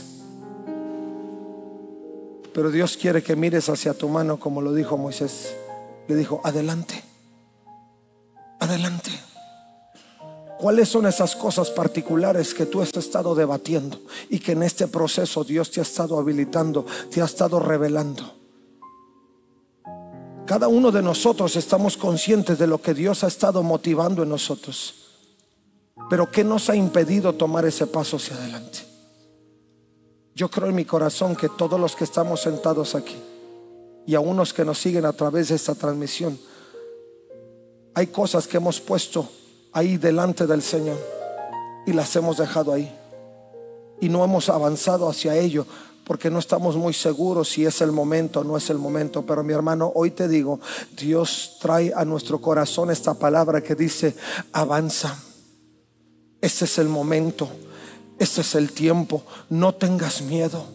Pero 2.53 2.69
Dios 2.69 2.97
quiere 2.97 3.23
que 3.23 3.35
mires 3.35 3.67
hacia 3.69 3.93
tu 3.93 4.07
mano 4.07 4.39
como 4.39 4.61
lo 4.61 4.73
dijo 4.73 4.97
Moisés. 4.97 5.55
Le 6.07 6.15
dijo, 6.15 6.41
adelante, 6.43 7.03
adelante. 8.59 9.11
¿Cuáles 10.59 10.87
son 10.87 11.07
esas 11.07 11.35
cosas 11.35 11.69
particulares 11.71 12.53
que 12.53 12.65
tú 12.65 12.81
has 12.81 12.93
estado 12.93 13.35
debatiendo 13.35 13.99
y 14.29 14.39
que 14.39 14.53
en 14.53 14.63
este 14.63 14.87
proceso 14.87 15.43
Dios 15.43 15.71
te 15.71 15.81
ha 15.81 15.83
estado 15.83 16.17
habilitando, 16.17 16.85
te 17.11 17.21
ha 17.21 17.25
estado 17.25 17.59
revelando? 17.59 18.42
Cada 20.53 20.67
uno 20.67 20.91
de 20.91 21.01
nosotros 21.01 21.55
estamos 21.55 21.97
conscientes 21.97 22.59
de 22.59 22.67
lo 22.67 22.79
que 22.79 22.93
Dios 22.93 23.23
ha 23.23 23.27
estado 23.27 23.63
motivando 23.63 24.21
en 24.21 24.29
nosotros. 24.29 24.93
Pero 26.11 26.29
¿qué 26.29 26.43
nos 26.43 26.69
ha 26.69 26.75
impedido 26.75 27.33
tomar 27.33 27.65
ese 27.65 27.87
paso 27.87 28.17
hacia 28.17 28.35
adelante? 28.35 28.81
Yo 30.35 30.51
creo 30.51 30.69
en 30.69 30.75
mi 30.75 30.85
corazón 30.85 31.35
que 31.35 31.49
todos 31.49 31.79
los 31.79 31.95
que 31.95 32.03
estamos 32.03 32.41
sentados 32.41 32.93
aquí 32.93 33.15
y 34.05 34.13
a 34.13 34.19
unos 34.19 34.53
que 34.53 34.63
nos 34.63 34.77
siguen 34.77 35.05
a 35.05 35.13
través 35.13 35.49
de 35.49 35.55
esta 35.55 35.73
transmisión, 35.73 36.37
hay 37.95 38.05
cosas 38.05 38.47
que 38.47 38.57
hemos 38.57 38.79
puesto 38.79 39.27
ahí 39.71 39.97
delante 39.97 40.45
del 40.45 40.61
Señor 40.61 40.99
y 41.87 41.93
las 41.93 42.15
hemos 42.15 42.37
dejado 42.37 42.73
ahí. 42.73 42.95
Y 44.01 44.07
no 44.07 44.23
hemos 44.23 44.49
avanzado 44.49 45.09
hacia 45.09 45.35
ello 45.35 45.65
porque 46.03 46.29
no 46.29 46.39
estamos 46.39 46.75
muy 46.75 46.93
seguros 46.93 47.49
si 47.49 47.65
es 47.65 47.81
el 47.81 47.91
momento 47.91 48.41
o 48.41 48.43
no 48.43 48.57
es 48.57 48.69
el 48.69 48.77
momento. 48.77 49.25
Pero 49.25 49.43
mi 49.43 49.53
hermano, 49.53 49.91
hoy 49.95 50.11
te 50.11 50.27
digo, 50.27 50.59
Dios 50.97 51.57
trae 51.61 51.93
a 51.95 52.05
nuestro 52.05 52.41
corazón 52.41 52.91
esta 52.91 53.13
palabra 53.13 53.61
que 53.61 53.75
dice, 53.75 54.15
avanza. 54.51 55.17
Este 56.41 56.65
es 56.65 56.77
el 56.77 56.89
momento, 56.89 57.47
este 58.19 58.41
es 58.41 58.55
el 58.55 58.73
tiempo, 58.73 59.23
no 59.49 59.75
tengas 59.75 60.21
miedo. 60.21 60.65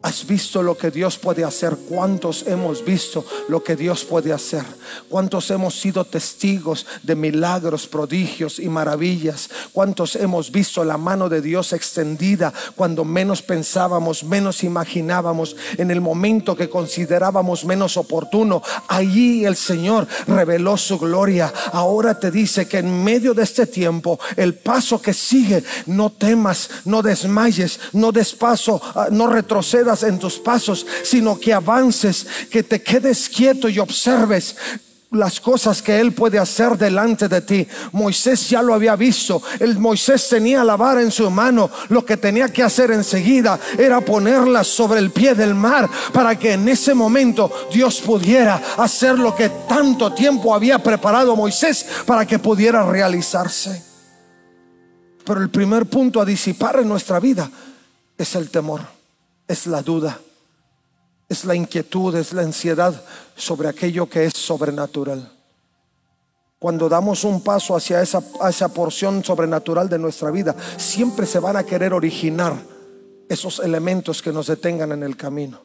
¿Has 0.00 0.24
visto 0.24 0.62
lo 0.62 0.78
que 0.78 0.92
Dios 0.92 1.18
puede 1.18 1.42
hacer? 1.42 1.76
¿Cuántos 1.88 2.46
hemos 2.46 2.84
visto 2.84 3.24
lo 3.48 3.64
que 3.64 3.74
Dios 3.74 4.04
puede 4.04 4.32
hacer? 4.32 4.62
¿Cuántos 5.08 5.50
hemos 5.50 5.74
sido 5.74 6.04
testigos 6.04 6.86
de 7.02 7.16
milagros, 7.16 7.88
prodigios 7.88 8.60
y 8.60 8.68
maravillas? 8.68 9.50
¿Cuántos 9.72 10.14
hemos 10.14 10.52
visto 10.52 10.84
la 10.84 10.96
mano 10.98 11.28
de 11.28 11.42
Dios 11.42 11.72
extendida 11.72 12.54
cuando 12.76 13.04
menos 13.04 13.42
pensábamos, 13.42 14.22
menos 14.22 14.62
imaginábamos, 14.62 15.56
en 15.76 15.90
el 15.90 16.00
momento 16.00 16.54
que 16.54 16.70
considerábamos 16.70 17.64
menos 17.64 17.96
oportuno? 17.96 18.62
Allí 18.86 19.44
el 19.44 19.56
Señor 19.56 20.06
reveló 20.28 20.76
su 20.76 20.96
gloria. 21.00 21.52
Ahora 21.72 22.20
te 22.20 22.30
dice 22.30 22.68
que 22.68 22.78
en 22.78 23.02
medio 23.02 23.34
de 23.34 23.42
este 23.42 23.66
tiempo, 23.66 24.20
el 24.36 24.54
paso 24.54 25.02
que 25.02 25.12
sigue, 25.12 25.64
no 25.86 26.10
temas, 26.10 26.70
no 26.84 27.02
desmayes, 27.02 27.80
no 27.92 28.12
despaso, 28.12 28.80
ah, 28.94 29.08
no 29.10 29.26
retrocedas 29.26 29.87
en 30.02 30.18
tus 30.18 30.38
pasos, 30.38 30.86
sino 31.02 31.38
que 31.38 31.52
avances, 31.52 32.26
que 32.50 32.62
te 32.62 32.82
quedes 32.82 33.28
quieto 33.28 33.68
y 33.68 33.78
observes 33.78 34.56
las 35.10 35.40
cosas 35.40 35.80
que 35.80 35.98
él 35.98 36.12
puede 36.12 36.38
hacer 36.38 36.76
delante 36.76 37.28
de 37.28 37.40
ti. 37.40 37.66
Moisés 37.92 38.48
ya 38.50 38.60
lo 38.60 38.74
había 38.74 38.94
visto. 38.96 39.42
El 39.58 39.78
Moisés 39.78 40.28
tenía 40.28 40.62
la 40.64 40.76
vara 40.76 41.00
en 41.00 41.10
su 41.10 41.30
mano. 41.30 41.70
Lo 41.88 42.04
que 42.04 42.16
tenía 42.16 42.48
que 42.48 42.62
hacer 42.62 42.90
enseguida 42.90 43.58
era 43.78 44.00
ponerla 44.00 44.64
sobre 44.64 45.00
el 45.00 45.10
pie 45.10 45.34
del 45.34 45.54
mar 45.54 45.88
para 46.12 46.38
que 46.38 46.52
en 46.52 46.68
ese 46.68 46.94
momento 46.94 47.50
Dios 47.72 48.00
pudiera 48.00 48.60
hacer 48.76 49.18
lo 49.18 49.34
que 49.34 49.48
tanto 49.68 50.12
tiempo 50.12 50.54
había 50.54 50.78
preparado 50.78 51.34
Moisés 51.34 51.86
para 52.04 52.26
que 52.26 52.38
pudiera 52.38 52.84
realizarse. 52.84 53.82
Pero 55.24 55.40
el 55.40 55.50
primer 55.50 55.86
punto 55.86 56.20
a 56.20 56.24
disipar 56.24 56.80
en 56.80 56.88
nuestra 56.88 57.18
vida 57.20 57.50
es 58.16 58.34
el 58.34 58.50
temor 58.50 58.97
es 59.48 59.66
la 59.66 59.82
duda, 59.82 60.20
es 61.28 61.44
la 61.44 61.54
inquietud, 61.54 62.14
es 62.14 62.32
la 62.32 62.42
ansiedad 62.42 63.02
sobre 63.34 63.68
aquello 63.68 64.08
que 64.08 64.26
es 64.26 64.34
sobrenatural. 64.34 65.32
Cuando 66.58 66.88
damos 66.88 67.24
un 67.24 67.40
paso 67.42 67.76
hacia 67.76 68.02
esa, 68.02 68.68
porción 68.68 69.24
sobrenatural 69.24 69.88
de 69.88 69.98
nuestra 69.98 70.30
vida, 70.30 70.54
siempre 70.76 71.24
se 71.24 71.38
van 71.38 71.56
a 71.56 71.64
querer 71.64 71.94
originar 71.94 72.54
esos 73.28 73.60
elementos 73.60 74.20
que 74.20 74.32
nos 74.32 74.48
detengan 74.48 74.92
en 74.92 75.04
el 75.04 75.16
camino. 75.16 75.62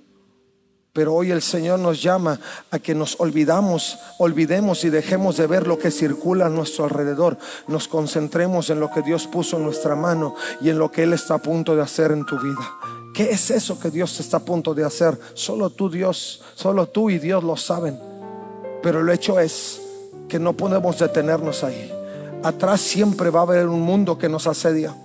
Pero 0.94 1.16
hoy 1.16 1.32
el 1.32 1.42
Señor 1.42 1.80
nos 1.80 2.04
llama 2.04 2.40
a 2.70 2.78
que 2.78 2.94
nos 2.94 3.20
olvidamos, 3.20 3.98
olvidemos 4.20 4.84
y 4.84 4.92
dejemos 4.92 5.38
de 5.38 5.48
ver 5.48 5.66
lo 5.66 5.80
que 5.80 5.90
circula 5.90 6.46
a 6.46 6.50
nuestro 6.50 6.84
alrededor. 6.84 7.40
Nos 7.68 7.88
concentremos 7.88 8.70
en 8.70 8.80
lo 8.80 8.92
que 8.92 9.02
Dios 9.02 9.26
puso 9.26 9.58
en 9.58 9.64
nuestra 9.64 9.96
mano 9.96 10.36
y 10.62 10.70
en 10.70 10.78
lo 10.78 10.92
que 10.92 11.02
Él 11.02 11.14
está 11.14 11.36
a 11.36 11.40
punto 11.40 11.76
de 11.76 11.82
hacer 11.82 12.12
en 12.12 12.24
tu 12.28 12.38
vida. 12.40 13.03
¿Qué 13.14 13.30
es 13.30 13.52
eso 13.52 13.80
que 13.80 13.92
Dios 13.92 14.20
está 14.20 14.38
a 14.38 14.46
punto 14.46 14.74
de 14.74 14.84
hacer? 14.84 15.18
Solo 15.36 15.70
tú, 15.70 15.90
Dios, 15.90 16.42
solo 16.56 16.88
tú 16.88 17.12
y 17.12 17.20
Dios 17.20 17.44
lo 17.44 17.56
saben. 17.56 18.00
Pero 18.82 19.02
el 19.02 19.10
hecho 19.10 19.40
es 19.40 19.80
que 20.28 20.40
no 20.40 20.54
podemos 20.54 20.98
detenernos 20.98 21.64
ahí. 21.64 21.92
Atrás 22.44 22.82
siempre 22.82 23.30
va 23.30 23.42
a 23.42 23.44
haber 23.44 23.68
un 23.68 23.82
mundo 23.82 24.18
que 24.18 24.28
nos 24.28 24.48
asedia. 24.48 24.96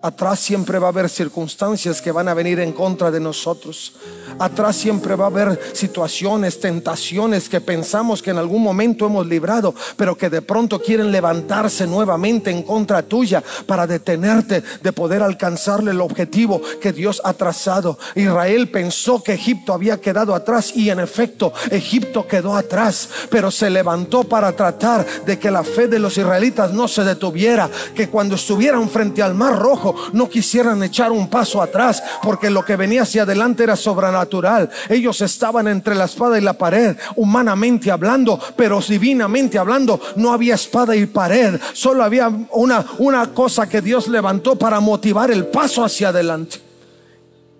Atrás 0.00 0.38
siempre 0.38 0.78
va 0.78 0.86
a 0.86 0.90
haber 0.90 1.08
circunstancias 1.08 2.00
que 2.00 2.12
van 2.12 2.28
a 2.28 2.34
venir 2.34 2.60
en 2.60 2.70
contra 2.72 3.10
de 3.10 3.18
nosotros. 3.18 3.94
Atrás 4.38 4.76
siempre 4.76 5.16
va 5.16 5.24
a 5.24 5.28
haber 5.28 5.60
situaciones, 5.72 6.60
tentaciones 6.60 7.48
que 7.48 7.60
pensamos 7.60 8.22
que 8.22 8.30
en 8.30 8.38
algún 8.38 8.62
momento 8.62 9.06
hemos 9.06 9.26
librado, 9.26 9.74
pero 9.96 10.16
que 10.16 10.30
de 10.30 10.40
pronto 10.40 10.80
quieren 10.80 11.10
levantarse 11.10 11.84
nuevamente 11.88 12.48
en 12.48 12.62
contra 12.62 13.02
tuya 13.02 13.42
para 13.66 13.88
detenerte 13.88 14.62
de 14.80 14.92
poder 14.92 15.20
alcanzarle 15.20 15.90
el 15.90 16.00
objetivo 16.00 16.62
que 16.80 16.92
Dios 16.92 17.20
ha 17.24 17.32
trazado. 17.32 17.98
Israel 18.14 18.70
pensó 18.70 19.20
que 19.20 19.32
Egipto 19.32 19.72
había 19.72 20.00
quedado 20.00 20.32
atrás 20.32 20.76
y 20.76 20.90
en 20.90 21.00
efecto 21.00 21.52
Egipto 21.72 22.24
quedó 22.24 22.54
atrás, 22.54 23.08
pero 23.30 23.50
se 23.50 23.68
levantó 23.68 24.22
para 24.22 24.52
tratar 24.52 25.04
de 25.26 25.40
que 25.40 25.50
la 25.50 25.64
fe 25.64 25.88
de 25.88 25.98
los 25.98 26.16
israelitas 26.16 26.72
no 26.72 26.86
se 26.86 27.02
detuviera, 27.02 27.68
que 27.96 28.08
cuando 28.08 28.36
estuvieran 28.36 28.88
frente 28.88 29.24
al 29.24 29.34
mar 29.34 29.58
rojo, 29.58 29.87
no 30.12 30.28
quisieran 30.28 30.82
echar 30.82 31.12
un 31.12 31.28
paso 31.28 31.62
atrás 31.62 32.02
porque 32.22 32.50
lo 32.50 32.64
que 32.64 32.76
venía 32.76 33.02
hacia 33.02 33.22
adelante 33.22 33.64
era 33.64 33.76
sobrenatural. 33.76 34.70
Ellos 34.88 35.20
estaban 35.20 35.68
entre 35.68 35.94
la 35.94 36.04
espada 36.04 36.38
y 36.38 36.42
la 36.42 36.54
pared, 36.54 36.96
humanamente 37.16 37.90
hablando, 37.90 38.38
pero 38.56 38.80
divinamente 38.80 39.58
hablando, 39.58 40.00
no 40.16 40.32
había 40.32 40.54
espada 40.54 40.96
y 40.96 41.06
pared, 41.06 41.60
solo 41.72 42.02
había 42.02 42.28
una, 42.52 42.84
una 42.98 43.32
cosa 43.32 43.68
que 43.68 43.80
Dios 43.80 44.08
levantó 44.08 44.56
para 44.56 44.80
motivar 44.80 45.30
el 45.30 45.46
paso 45.46 45.84
hacia 45.84 46.08
adelante. 46.08 46.60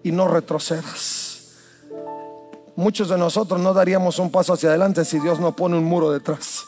Y 0.02 0.12
no 0.12 0.28
retrocedas. 0.28 1.28
Muchos 2.76 3.08
de 3.08 3.18
nosotros 3.18 3.60
no 3.60 3.74
daríamos 3.74 4.18
un 4.18 4.30
paso 4.30 4.52
hacia 4.52 4.68
adelante 4.68 5.04
si 5.04 5.18
Dios 5.18 5.40
no 5.40 5.54
pone 5.54 5.76
un 5.76 5.84
muro 5.84 6.12
detrás. 6.12 6.64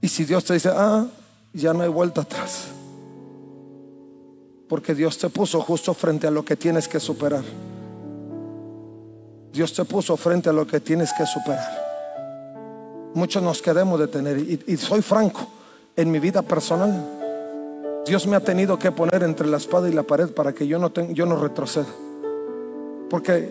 Y 0.00 0.08
si 0.08 0.24
Dios 0.24 0.44
te 0.44 0.54
dice, 0.54 0.70
ah, 0.74 1.06
ya 1.52 1.72
no 1.72 1.82
hay 1.82 1.88
vuelta 1.88 2.22
atrás. 2.22 2.67
Porque 4.68 4.94
Dios 4.94 5.16
te 5.18 5.28
puso 5.30 5.60
justo 5.60 5.94
frente 5.94 6.26
a 6.26 6.30
lo 6.30 6.44
que 6.44 6.56
tienes 6.56 6.86
que 6.86 7.00
superar. 7.00 7.44
Dios 9.52 9.72
te 9.72 9.84
puso 9.84 10.16
frente 10.16 10.50
a 10.50 10.52
lo 10.52 10.66
que 10.66 10.80
tienes 10.80 11.12
que 11.16 11.26
superar. 11.26 11.88
Muchos 13.14 13.42
nos 13.42 13.62
queremos 13.62 13.98
detener. 13.98 14.38
Y, 14.38 14.76
soy 14.76 15.02
franco, 15.02 15.46
en 15.96 16.10
mi 16.10 16.18
vida 16.18 16.42
personal, 16.42 18.02
Dios 18.06 18.26
me 18.26 18.36
ha 18.36 18.40
tenido 18.40 18.78
que 18.78 18.92
poner 18.92 19.22
entre 19.22 19.46
la 19.46 19.56
espada 19.56 19.88
y 19.88 19.92
la 19.92 20.02
pared 20.02 20.30
para 20.30 20.52
que 20.52 20.66
yo 20.66 20.78
no, 20.78 20.92
yo 20.92 21.26
no 21.26 21.36
retroceda. 21.36 21.88
Porque 23.08 23.50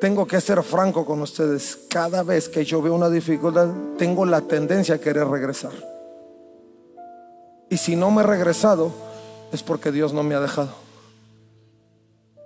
tengo 0.00 0.26
que 0.26 0.40
ser 0.40 0.62
franco 0.62 1.04
con 1.04 1.20
ustedes. 1.22 1.80
Cada 1.90 2.22
vez 2.22 2.48
que 2.48 2.64
yo 2.64 2.80
veo 2.80 2.94
una 2.94 3.10
dificultad, 3.10 3.68
tengo 3.98 4.24
la 4.24 4.40
tendencia 4.42 4.94
a 4.94 4.98
querer 4.98 5.26
regresar. 5.26 5.72
Y 7.68 7.76
si 7.76 7.96
no 7.96 8.10
me 8.10 8.22
he 8.22 8.26
regresado, 8.26 8.92
es 9.52 9.62
porque 9.62 9.92
Dios 9.92 10.12
no 10.12 10.22
me 10.22 10.34
ha 10.34 10.40
dejado. 10.40 10.70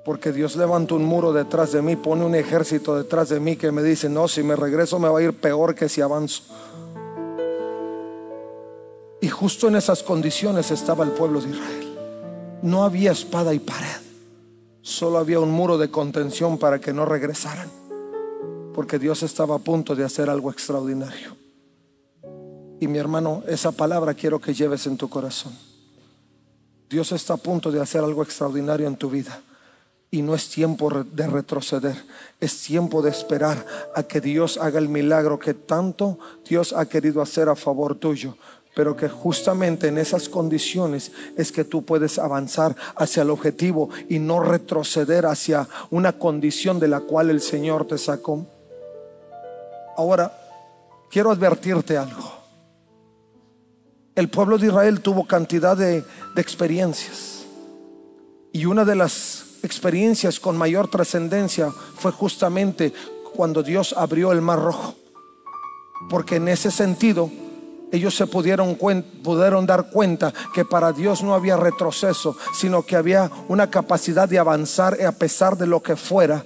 Porque 0.05 0.33
Dios 0.33 0.57
levanta 0.57 0.95
un 0.95 1.05
muro 1.05 1.33
detrás 1.33 1.73
de 1.73 1.83
mí, 1.83 1.95
pone 1.97 2.25
un 2.25 2.35
ejército 2.35 2.97
detrás 2.97 3.29
de 3.29 3.39
mí 3.39 3.57
que 3.57 3.71
me 3.71 3.83
dice, 3.83 4.09
no, 4.09 4.29
si 4.29 4.43
me 4.43 4.57
regreso 4.57 4.99
me 4.99 5.09
va 5.09 5.19
a 5.19 5.23
ir 5.23 5.35
peor 5.35 5.75
que 5.75 5.89
si 5.89 6.01
avanzo. 6.01 6.43
Y 9.21 9.29
justo 9.29 9.69
en 9.69 9.77
esas 9.77 10.03
condiciones 10.03 10.71
estaba 10.71 11.05
el 11.05 11.11
pueblo 11.11 11.41
de 11.41 11.51
Israel. 11.51 11.99
No 12.63 12.85
había 12.85 13.13
espada 13.13 13.53
y 13.53 13.59
pared, 13.59 14.01
solo 14.81 15.19
había 15.19 15.41
un 15.41 15.51
muro 15.51 15.77
de 15.77 15.91
contención 15.91 16.59
para 16.59 16.81
que 16.81 16.93
no 16.93 17.05
regresaran. 17.05 17.69
porque 18.75 18.99
Dios 18.99 19.23
estaba 19.23 19.57
a 19.57 19.59
punto 19.59 19.95
de 19.95 20.05
hacer 20.05 20.31
algo 20.31 20.51
extraordinario. 20.51 21.37
Y 22.81 22.87
mi 22.87 22.99
hermano, 22.99 23.43
esa 23.47 23.73
palabra 23.73 24.15
quiero 24.15 24.41
que 24.41 24.55
lleves 24.55 24.87
en 24.87 24.97
tu 24.97 25.09
corazón. 25.09 25.53
Dios 26.91 27.13
está 27.13 27.35
a 27.35 27.37
punto 27.37 27.71
de 27.71 27.81
hacer 27.81 28.03
algo 28.03 28.25
extraordinario 28.25 28.89
en 28.89 28.97
tu 28.97 29.09
vida. 29.09 29.41
Y 30.11 30.23
no 30.23 30.35
es 30.35 30.51
tiempo 30.51 30.91
de 30.91 31.27
retroceder, 31.29 31.95
es 32.41 32.63
tiempo 32.63 33.01
de 33.01 33.11
esperar 33.11 33.65
a 33.95 34.03
que 34.03 34.21
Dios 34.21 34.59
haga 34.59 34.81
el 34.81 34.89
milagro 34.89 35.39
que 35.39 35.55
tanto 35.55 36.19
Dios 36.45 36.73
ha 36.73 36.87
querido 36.87 37.23
hacer 37.23 37.49
a 37.49 37.55
favor 37.55 37.95
tuyo 37.95 38.37
pero 38.75 38.97
que 38.97 39.09
justamente 39.09 39.89
en 39.89 39.99
esas 39.99 40.29
condiciones 40.29 41.11
es 41.37 41.51
que 41.51 41.65
tú 41.65 41.85
puedes 41.85 42.19
avanzar 42.19 42.77
hacia 42.95 43.25
el 43.25 43.31
objetivo 43.31 43.91
y 44.09 44.21
no 44.21 44.41
retroceder 44.41 45.27
hacia 45.27 45.69
una 45.91 46.13
condición 46.13 46.79
de 46.79 46.89
la 46.89 47.01
cual 47.01 47.31
el 47.31 47.41
Señor 47.41 47.87
te 47.87 47.99
sacó. 47.99 48.47
Ahora, 49.97 50.33
quiero 51.11 51.33
advertirte 51.33 51.99
algo. 51.99 52.40
El 54.21 54.29
pueblo 54.29 54.59
de 54.59 54.67
Israel 54.67 55.01
tuvo 55.01 55.27
cantidad 55.27 55.75
de, 55.75 56.05
experiencias 56.37 57.47
y 58.53 58.67
una 58.67 58.85
de 58.85 58.95
las 58.95 59.47
experiencias 59.63 60.39
con 60.39 60.59
mayor 60.59 60.91
trascendencia 60.91 61.71
fue 61.71 62.13
justamente 62.13 62.93
cuando 63.35 63.63
Dios 63.63 63.95
abrió 63.97 64.33
el 64.33 64.43
mar 64.43 64.59
rojo. 64.59 64.95
Porque 66.11 66.37
en 66.37 66.49
ese 66.49 66.71
sentido 66.71 67.31
ellos 67.93 68.15
se 68.15 68.27
pudieron, 68.27 68.77
pudieron 69.25 69.65
dar 69.65 69.89
cuenta 69.89 70.35
que 70.53 70.67
para 70.67 70.93
Dios 70.93 71.23
no 71.23 71.33
había 71.33 71.57
retroceso, 71.57 72.37
sino 72.53 72.83
que 72.83 72.97
había 72.97 73.31
una 73.49 73.71
capacidad 73.71 74.29
de 74.29 74.39
avanzar 74.39 75.03
a 75.03 75.13
pesar 75.13 75.57
de 75.57 75.67
lo 75.67 75.83
que 75.83 75.97
fuera. 75.97 76.45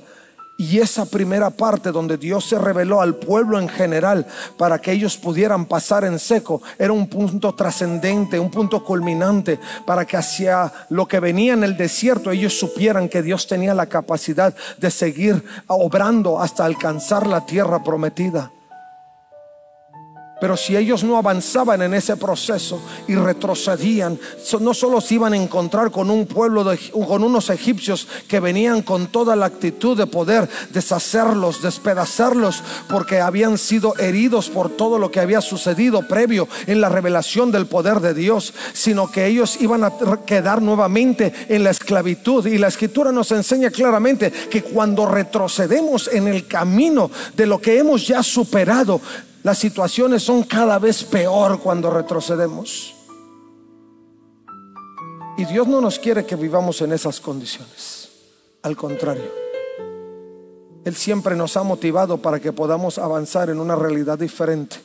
Y 0.56 0.78
esa 0.78 1.04
primera 1.04 1.50
parte 1.50 1.90
donde 1.90 2.16
Dios 2.16 2.44
se 2.44 2.58
reveló 2.58 3.00
al 3.00 3.16
pueblo 3.16 3.58
en 3.58 3.68
general 3.68 4.24
para 4.56 4.78
que 4.78 4.92
ellos 4.92 5.16
pudieran 5.16 5.66
pasar 5.66 6.04
en 6.04 6.20
seco 6.20 6.62
era 6.78 6.92
un 6.92 7.08
punto 7.08 7.54
trascendente, 7.54 8.38
un 8.38 8.52
punto 8.52 8.84
culminante 8.84 9.58
para 9.84 10.04
que 10.04 10.16
hacia 10.16 10.72
lo 10.90 11.08
que 11.08 11.18
venía 11.18 11.54
en 11.54 11.64
el 11.64 11.76
desierto 11.76 12.30
ellos 12.30 12.56
supieran 12.56 13.08
que 13.08 13.22
Dios 13.22 13.48
tenía 13.48 13.74
la 13.74 13.86
capacidad 13.86 14.54
de 14.78 14.90
seguir 14.92 15.44
obrando 15.66 16.40
hasta 16.40 16.64
alcanzar 16.64 17.26
la 17.26 17.44
tierra 17.44 17.82
prometida. 17.82 18.53
Pero 20.40 20.56
si 20.56 20.76
ellos 20.76 21.04
no 21.04 21.16
avanzaban 21.16 21.80
en 21.82 21.94
ese 21.94 22.16
proceso 22.16 22.80
y 23.06 23.14
retrocedían, 23.14 24.18
no 24.60 24.74
solo 24.74 25.00
se 25.00 25.14
iban 25.14 25.32
a 25.32 25.36
encontrar 25.36 25.90
con 25.90 26.10
un 26.10 26.26
pueblo, 26.26 26.64
de, 26.64 26.76
con 26.90 27.22
unos 27.22 27.50
egipcios 27.50 28.08
que 28.26 28.40
venían 28.40 28.82
con 28.82 29.06
toda 29.06 29.36
la 29.36 29.46
actitud 29.46 29.96
de 29.96 30.06
poder 30.06 30.48
deshacerlos, 30.70 31.62
despedazarlos, 31.62 32.62
porque 32.88 33.20
habían 33.20 33.58
sido 33.58 33.96
heridos 33.98 34.50
por 34.50 34.70
todo 34.70 34.98
lo 34.98 35.10
que 35.10 35.20
había 35.20 35.40
sucedido 35.40 36.06
previo 36.08 36.48
en 36.66 36.80
la 36.80 36.88
revelación 36.88 37.52
del 37.52 37.66
poder 37.66 38.00
de 38.00 38.12
Dios, 38.12 38.54
sino 38.72 39.10
que 39.10 39.26
ellos 39.26 39.58
iban 39.60 39.84
a 39.84 39.92
quedar 40.26 40.60
nuevamente 40.60 41.32
en 41.48 41.62
la 41.62 41.70
esclavitud. 41.70 42.46
Y 42.46 42.58
la 42.58 42.68
escritura 42.68 43.12
nos 43.12 43.30
enseña 43.30 43.70
claramente 43.70 44.32
que 44.50 44.62
cuando 44.62 45.06
retrocedemos 45.06 46.08
en 46.12 46.26
el 46.26 46.46
camino 46.46 47.10
de 47.36 47.46
lo 47.46 47.60
que 47.60 47.78
hemos 47.78 48.06
ya 48.06 48.22
superado, 48.22 49.00
las 49.44 49.58
situaciones 49.58 50.22
son 50.22 50.42
cada 50.42 50.78
vez 50.78 51.04
peor 51.04 51.60
cuando 51.60 51.90
retrocedemos. 51.90 52.94
Y 55.36 55.44
Dios 55.44 55.68
no 55.68 55.82
nos 55.82 55.98
quiere 55.98 56.24
que 56.24 56.34
vivamos 56.34 56.80
en 56.80 56.92
esas 56.92 57.20
condiciones. 57.20 58.08
Al 58.62 58.74
contrario, 58.74 59.30
Él 60.86 60.96
siempre 60.96 61.36
nos 61.36 61.58
ha 61.58 61.62
motivado 61.62 62.16
para 62.22 62.40
que 62.40 62.52
podamos 62.52 62.96
avanzar 62.96 63.50
en 63.50 63.60
una 63.60 63.76
realidad 63.76 64.18
diferente 64.18 64.76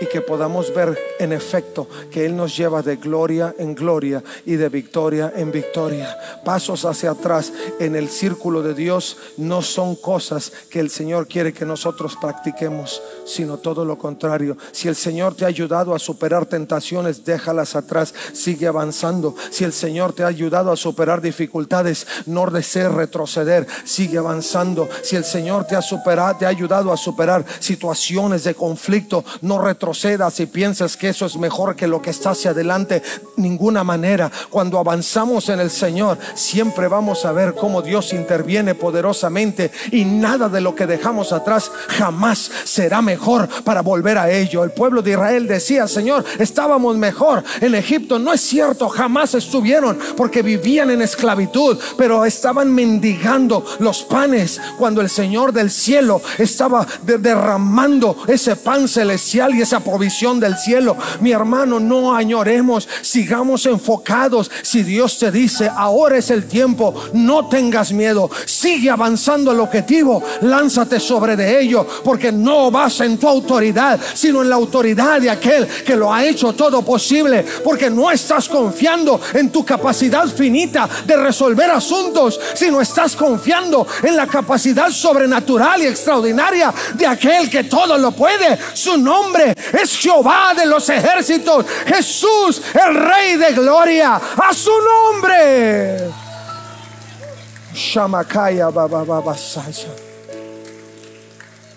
y 0.00 0.06
que 0.06 0.20
podamos 0.20 0.74
ver 0.74 0.98
en 1.18 1.32
efecto 1.32 1.88
que 2.10 2.26
Él 2.26 2.36
nos 2.36 2.56
lleva 2.56 2.82
de 2.82 2.96
gloria 2.96 3.54
en 3.58 3.74
gloria 3.74 4.22
y 4.46 4.56
de 4.56 4.68
victoria 4.68 5.32
en 5.34 5.50
victoria. 5.50 6.16
Pasos 6.44 6.84
hacia 6.84 7.12
atrás 7.12 7.52
en 7.78 7.96
el 7.96 8.08
círculo 8.08 8.62
de 8.62 8.74
Dios 8.74 9.16
no 9.36 9.62
son 9.62 9.96
cosas 9.96 10.52
que 10.70 10.80
el 10.80 10.90
Señor 10.90 11.26
quiere 11.26 11.52
que 11.52 11.64
nosotros 11.64 12.16
practiquemos, 12.20 13.02
sino 13.24 13.58
todo 13.58 13.84
lo 13.84 13.98
contrario. 13.98 14.56
Si 14.72 14.88
el 14.88 14.96
Señor 14.96 15.34
te 15.34 15.44
ha 15.44 15.48
ayudado 15.48 15.94
a 15.94 15.98
superar 15.98 16.46
tentaciones, 16.46 17.24
déjalas 17.24 17.76
atrás, 17.76 18.14
sigue 18.32 18.66
avanzando. 18.66 19.34
Si 19.50 19.64
el 19.64 19.72
Señor 19.72 20.12
te 20.12 20.22
ha 20.22 20.28
ayudado 20.28 20.72
a 20.72 20.76
superar 20.76 21.20
dificultades, 21.20 22.06
no 22.26 22.48
desees 22.50 22.92
retroceder, 22.92 23.66
sigue 23.84 24.18
avanzando. 24.18 24.88
Si 25.02 25.16
el 25.16 25.24
Señor 25.24 25.66
te 25.66 25.76
ha 25.76 25.82
superado, 25.82 26.38
te 26.38 26.46
ha 26.46 26.48
ayudado 26.48 26.92
a 26.92 26.96
superar 26.96 27.44
situaciones 27.60 28.44
de 28.44 28.54
conflicto, 28.54 29.24
no 29.42 29.58
retrocedas 29.88 30.38
y 30.40 30.46
piensas 30.46 30.98
que 30.98 31.08
eso 31.08 31.24
es 31.24 31.36
mejor 31.38 31.74
que 31.74 31.86
lo 31.86 32.02
que 32.02 32.10
está 32.10 32.30
hacia 32.30 32.50
adelante. 32.50 33.02
Ninguna 33.36 33.84
manera. 33.84 34.30
Cuando 34.50 34.78
avanzamos 34.78 35.48
en 35.48 35.60
el 35.60 35.70
Señor, 35.70 36.18
siempre 36.34 36.88
vamos 36.88 37.24
a 37.24 37.32
ver 37.32 37.54
cómo 37.54 37.80
Dios 37.80 38.12
interviene 38.12 38.74
poderosamente 38.74 39.70
y 39.90 40.04
nada 40.04 40.50
de 40.50 40.60
lo 40.60 40.74
que 40.74 40.86
dejamos 40.86 41.32
atrás 41.32 41.70
jamás 41.88 42.50
será 42.64 43.00
mejor 43.00 43.48
para 43.64 43.80
volver 43.80 44.18
a 44.18 44.30
ello. 44.30 44.62
El 44.62 44.72
pueblo 44.72 45.00
de 45.00 45.12
Israel 45.12 45.46
decía, 45.46 45.88
Señor, 45.88 46.22
estábamos 46.38 46.96
mejor 46.96 47.42
en 47.62 47.74
Egipto. 47.74 48.18
No 48.18 48.34
es 48.34 48.42
cierto, 48.42 48.90
jamás 48.90 49.34
estuvieron 49.34 49.98
porque 50.18 50.42
vivían 50.42 50.90
en 50.90 51.00
esclavitud, 51.00 51.78
pero 51.96 52.26
estaban 52.26 52.74
mendigando 52.74 53.64
los 53.78 54.02
panes 54.02 54.60
cuando 54.76 55.00
el 55.00 55.08
Señor 55.08 55.52
del 55.52 55.70
cielo 55.70 56.20
estaba 56.36 56.86
derramando 57.04 58.18
ese 58.26 58.54
pan 58.56 58.86
celestial 58.86 59.54
y 59.54 59.62
esa 59.62 59.77
provisión 59.80 60.40
del 60.40 60.56
cielo. 60.56 60.96
Mi 61.20 61.32
hermano, 61.32 61.80
no 61.80 62.14
añoremos, 62.14 62.88
sigamos 63.02 63.66
enfocados. 63.66 64.50
Si 64.62 64.82
Dios 64.82 65.18
te 65.18 65.30
dice, 65.30 65.70
ahora 65.74 66.18
es 66.18 66.30
el 66.30 66.46
tiempo, 66.46 66.94
no 67.12 67.48
tengas 67.48 67.92
miedo, 67.92 68.30
sigue 68.46 68.90
avanzando 68.90 69.52
el 69.52 69.60
objetivo, 69.60 70.22
lánzate 70.42 71.00
sobre 71.00 71.36
de 71.36 71.60
ello, 71.60 71.86
porque 72.04 72.32
no 72.32 72.70
vas 72.70 73.00
en 73.00 73.18
tu 73.18 73.28
autoridad, 73.28 73.98
sino 74.14 74.42
en 74.42 74.50
la 74.50 74.56
autoridad 74.56 75.20
de 75.20 75.30
aquel 75.30 75.66
que 75.66 75.96
lo 75.96 76.12
ha 76.12 76.24
hecho 76.24 76.52
todo 76.52 76.82
posible, 76.82 77.44
porque 77.64 77.90
no 77.90 78.10
estás 78.10 78.48
confiando 78.48 79.20
en 79.34 79.50
tu 79.50 79.64
capacidad 79.64 80.26
finita 80.26 80.88
de 81.06 81.16
resolver 81.16 81.70
asuntos, 81.70 82.38
sino 82.54 82.80
estás 82.80 83.16
confiando 83.16 83.86
en 84.02 84.16
la 84.16 84.26
capacidad 84.26 84.90
sobrenatural 84.90 85.82
y 85.82 85.86
extraordinaria 85.86 86.72
de 86.94 87.06
aquel 87.06 87.50
que 87.50 87.64
todo 87.64 87.96
lo 87.98 88.12
puede. 88.12 88.58
Su 88.74 88.96
nombre 88.96 89.54
es 89.72 89.96
Jehová 89.98 90.54
de 90.54 90.66
los 90.66 90.88
ejércitos, 90.88 91.66
Jesús, 91.86 92.62
el 92.74 92.94
Rey 92.94 93.36
de 93.36 93.52
gloria, 93.52 94.16
a 94.16 94.52
su 94.52 94.72
nombre. 94.80 96.10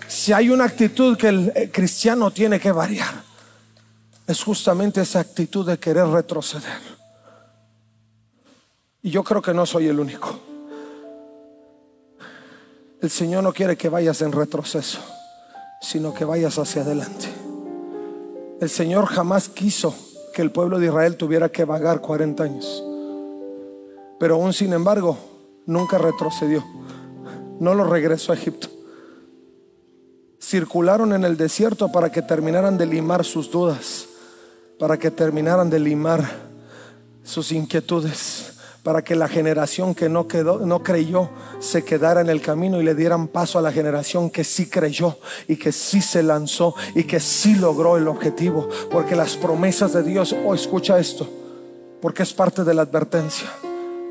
Si 0.08 0.32
hay 0.32 0.50
una 0.50 0.64
actitud 0.64 1.16
que 1.16 1.28
el 1.28 1.70
cristiano 1.72 2.30
tiene 2.30 2.60
que 2.60 2.72
variar, 2.72 3.22
es 4.26 4.42
justamente 4.42 5.00
esa 5.00 5.20
actitud 5.20 5.66
de 5.66 5.78
querer 5.78 6.06
retroceder. 6.06 6.80
Y 9.02 9.10
yo 9.10 9.24
creo 9.24 9.42
que 9.42 9.52
no 9.52 9.66
soy 9.66 9.88
el 9.88 9.98
único. 9.98 10.38
El 13.00 13.10
Señor 13.10 13.42
no 13.42 13.52
quiere 13.52 13.76
que 13.76 13.88
vayas 13.88 14.22
en 14.22 14.30
retroceso, 14.30 15.00
sino 15.80 16.14
que 16.14 16.24
vayas 16.24 16.56
hacia 16.58 16.82
adelante. 16.82 17.41
El 18.62 18.70
Señor 18.70 19.06
jamás 19.06 19.48
quiso 19.48 19.92
que 20.32 20.40
el 20.40 20.52
pueblo 20.52 20.78
de 20.78 20.86
Israel 20.86 21.16
tuviera 21.16 21.48
que 21.48 21.64
vagar 21.64 22.00
40 22.00 22.44
años. 22.44 22.84
Pero 24.20 24.36
aún 24.36 24.52
sin 24.52 24.72
embargo, 24.72 25.18
nunca 25.66 25.98
retrocedió. 25.98 26.64
No 27.58 27.74
lo 27.74 27.82
regresó 27.82 28.30
a 28.30 28.36
Egipto. 28.36 28.68
Circularon 30.40 31.12
en 31.12 31.24
el 31.24 31.36
desierto 31.36 31.90
para 31.90 32.12
que 32.12 32.22
terminaran 32.22 32.78
de 32.78 32.86
limar 32.86 33.24
sus 33.24 33.50
dudas, 33.50 34.06
para 34.78 34.96
que 34.96 35.10
terminaran 35.10 35.68
de 35.68 35.80
limar 35.80 36.24
sus 37.24 37.50
inquietudes 37.50 38.60
para 38.82 39.02
que 39.02 39.14
la 39.14 39.28
generación 39.28 39.94
que 39.94 40.08
no 40.08 40.26
quedó, 40.26 40.58
no 40.66 40.82
creyó, 40.82 41.30
se 41.60 41.84
quedara 41.84 42.20
en 42.20 42.28
el 42.28 42.40
camino 42.40 42.80
y 42.80 42.84
le 42.84 42.94
dieran 42.94 43.28
paso 43.28 43.58
a 43.58 43.62
la 43.62 43.70
generación 43.70 44.28
que 44.28 44.42
sí 44.42 44.68
creyó 44.68 45.18
y 45.46 45.56
que 45.56 45.70
sí 45.70 46.00
se 46.00 46.22
lanzó 46.22 46.74
y 46.94 47.04
que 47.04 47.20
sí 47.20 47.54
logró 47.54 47.96
el 47.96 48.08
objetivo. 48.08 48.68
Porque 48.90 49.14
las 49.14 49.36
promesas 49.36 49.92
de 49.92 50.02
Dios, 50.02 50.34
oh, 50.44 50.54
escucha 50.54 50.98
esto, 50.98 51.28
porque 52.00 52.24
es 52.24 52.32
parte 52.32 52.64
de 52.64 52.74
la 52.74 52.82
advertencia. 52.82 53.48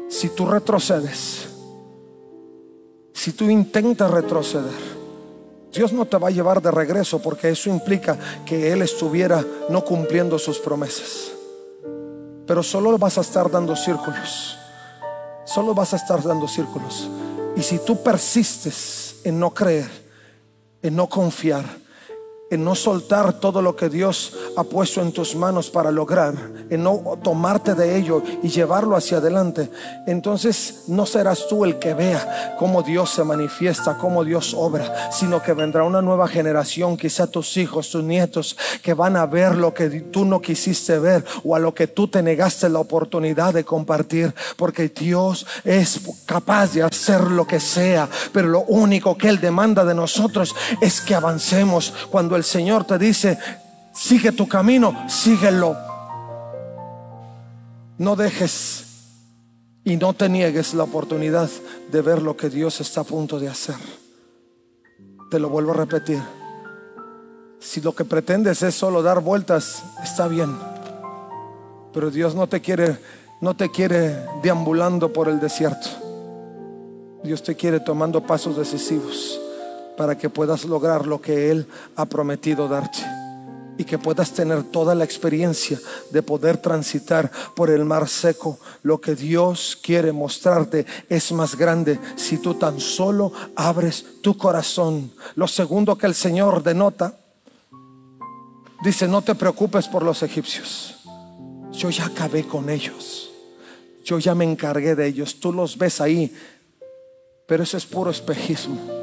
Si 0.07 0.29
tú 0.29 0.45
retrocedes, 0.45 1.49
si 3.13 3.33
tú 3.33 3.49
intentas 3.49 4.09
retroceder, 4.09 5.01
Dios 5.73 5.91
no 5.91 6.05
te 6.05 6.17
va 6.17 6.29
a 6.29 6.31
llevar 6.31 6.61
de 6.61 6.71
regreso 6.71 7.21
porque 7.21 7.49
eso 7.49 7.69
implica 7.69 8.17
que 8.45 8.71
Él 8.71 8.81
estuviera 8.81 9.43
no 9.69 9.83
cumpliendo 9.83 10.39
sus 10.39 10.59
promesas. 10.59 11.31
Pero 12.47 12.63
solo 12.63 12.97
vas 12.97 13.17
a 13.17 13.21
estar 13.21 13.49
dando 13.49 13.75
círculos 13.75 14.57
solo 15.53 15.73
vas 15.73 15.93
a 15.93 15.97
estar 15.97 16.23
dando 16.23 16.47
círculos. 16.47 17.09
Y 17.55 17.61
si 17.61 17.79
tú 17.79 18.01
persistes 18.01 19.17
en 19.23 19.39
no 19.39 19.53
creer, 19.53 19.89
en 20.81 20.95
no 20.95 21.07
confiar, 21.07 21.65
en 22.51 22.63
no 22.63 22.75
soltar 22.75 23.33
todo 23.33 23.61
lo 23.61 23.75
que 23.75 23.89
Dios 23.89 24.33
ha 24.57 24.63
puesto 24.63 25.01
en 25.01 25.13
tus 25.13 25.35
manos 25.35 25.69
para 25.69 25.89
lograr, 25.89 26.35
en 26.69 26.83
no 26.83 27.17
tomarte 27.23 27.73
de 27.73 27.97
ello 27.97 28.21
y 28.43 28.49
llevarlo 28.49 28.95
hacia 28.95 29.17
adelante, 29.17 29.71
entonces 30.05 30.83
no 30.87 31.05
serás 31.05 31.47
tú 31.47 31.63
el 31.65 31.79
que 31.79 31.93
vea 31.93 32.55
cómo 32.59 32.83
Dios 32.83 33.09
se 33.09 33.23
manifiesta, 33.23 33.97
cómo 33.97 34.23
Dios 34.23 34.53
obra, 34.53 35.11
sino 35.11 35.41
que 35.41 35.53
vendrá 35.53 35.83
una 35.83 36.01
nueva 36.01 36.27
generación, 36.27 36.97
quizá 36.97 37.25
tus 37.25 37.55
hijos, 37.55 37.89
tus 37.89 38.03
nietos, 38.03 38.57
que 38.83 38.93
van 38.93 39.15
a 39.15 39.25
ver 39.25 39.55
lo 39.55 39.73
que 39.73 39.89
tú 39.89 40.25
no 40.25 40.41
quisiste 40.41 40.99
ver 40.99 41.23
o 41.45 41.55
a 41.55 41.59
lo 41.59 41.73
que 41.73 41.87
tú 41.87 42.09
te 42.09 42.21
negaste 42.21 42.67
la 42.69 42.79
oportunidad 42.79 43.53
de 43.53 43.63
compartir, 43.63 44.33
porque 44.57 44.89
Dios 44.89 45.45
es 45.63 46.01
capaz 46.25 46.73
de 46.73 46.83
hacer 46.83 47.21
lo 47.31 47.47
que 47.47 47.61
sea, 47.61 48.09
pero 48.33 48.49
lo 48.49 48.61
único 48.63 49.17
que 49.17 49.29
Él 49.29 49.39
demanda 49.39 49.85
de 49.85 49.95
nosotros 49.95 50.53
es 50.81 50.99
que 50.99 51.15
avancemos. 51.15 51.93
Cuando 52.11 52.35
el 52.35 52.40
Señor 52.43 52.85
te 52.85 52.97
dice, 52.97 53.37
sigue 53.93 54.31
tu 54.31 54.47
camino, 54.47 55.05
síguelo. 55.09 55.75
No 57.97 58.15
dejes 58.15 58.85
y 59.83 59.97
no 59.97 60.13
te 60.13 60.29
niegues 60.29 60.73
la 60.73 60.83
oportunidad 60.83 61.49
de 61.91 62.01
ver 62.01 62.21
lo 62.21 62.37
que 62.37 62.49
Dios 62.49 62.79
está 62.81 63.01
a 63.01 63.03
punto 63.03 63.39
de 63.39 63.49
hacer. 63.49 63.75
Te 65.29 65.39
lo 65.39 65.49
vuelvo 65.49 65.71
a 65.71 65.75
repetir. 65.75 66.21
Si 67.59 67.81
lo 67.81 67.93
que 67.93 68.05
pretendes 68.05 68.63
es 68.63 68.75
solo 68.75 69.03
dar 69.03 69.19
vueltas, 69.19 69.83
está 70.03 70.27
bien. 70.27 70.57
Pero 71.93 72.09
Dios 72.09 72.35
no 72.35 72.47
te 72.47 72.61
quiere 72.61 72.97
no 73.41 73.55
te 73.55 73.71
quiere 73.71 74.23
deambulando 74.43 75.11
por 75.11 75.27
el 75.27 75.39
desierto. 75.39 75.89
Dios 77.23 77.41
te 77.41 77.55
quiere 77.55 77.79
tomando 77.79 78.21
pasos 78.21 78.55
decisivos 78.55 79.40
para 80.01 80.17
que 80.17 80.31
puedas 80.31 80.65
lograr 80.65 81.05
lo 81.05 81.21
que 81.21 81.51
Él 81.51 81.67
ha 81.95 82.07
prometido 82.07 82.67
darte 82.67 83.05
y 83.77 83.83
que 83.83 83.99
puedas 83.99 84.31
tener 84.31 84.63
toda 84.63 84.95
la 84.95 85.03
experiencia 85.03 85.79
de 86.09 86.23
poder 86.23 86.57
transitar 86.57 87.31
por 87.55 87.69
el 87.69 87.85
mar 87.85 88.09
seco. 88.09 88.57
Lo 88.81 88.99
que 88.99 89.13
Dios 89.13 89.77
quiere 89.79 90.11
mostrarte 90.11 90.87
es 91.07 91.31
más 91.33 91.55
grande 91.55 91.99
si 92.15 92.39
tú 92.39 92.55
tan 92.55 92.79
solo 92.79 93.31
abres 93.55 94.03
tu 94.23 94.35
corazón. 94.35 95.11
Lo 95.35 95.47
segundo 95.47 95.95
que 95.95 96.07
el 96.07 96.15
Señor 96.15 96.63
denota, 96.63 97.13
dice, 98.83 99.07
no 99.07 99.21
te 99.21 99.35
preocupes 99.35 99.87
por 99.87 100.01
los 100.01 100.23
egipcios. 100.23 100.95
Yo 101.73 101.91
ya 101.91 102.07
acabé 102.07 102.47
con 102.47 102.71
ellos. 102.71 103.29
Yo 104.03 104.17
ya 104.17 104.33
me 104.33 104.45
encargué 104.45 104.95
de 104.95 105.05
ellos. 105.05 105.39
Tú 105.39 105.53
los 105.53 105.77
ves 105.77 106.01
ahí. 106.01 106.35
Pero 107.45 107.61
eso 107.61 107.77
es 107.77 107.85
puro 107.85 108.09
espejismo. 108.09 109.00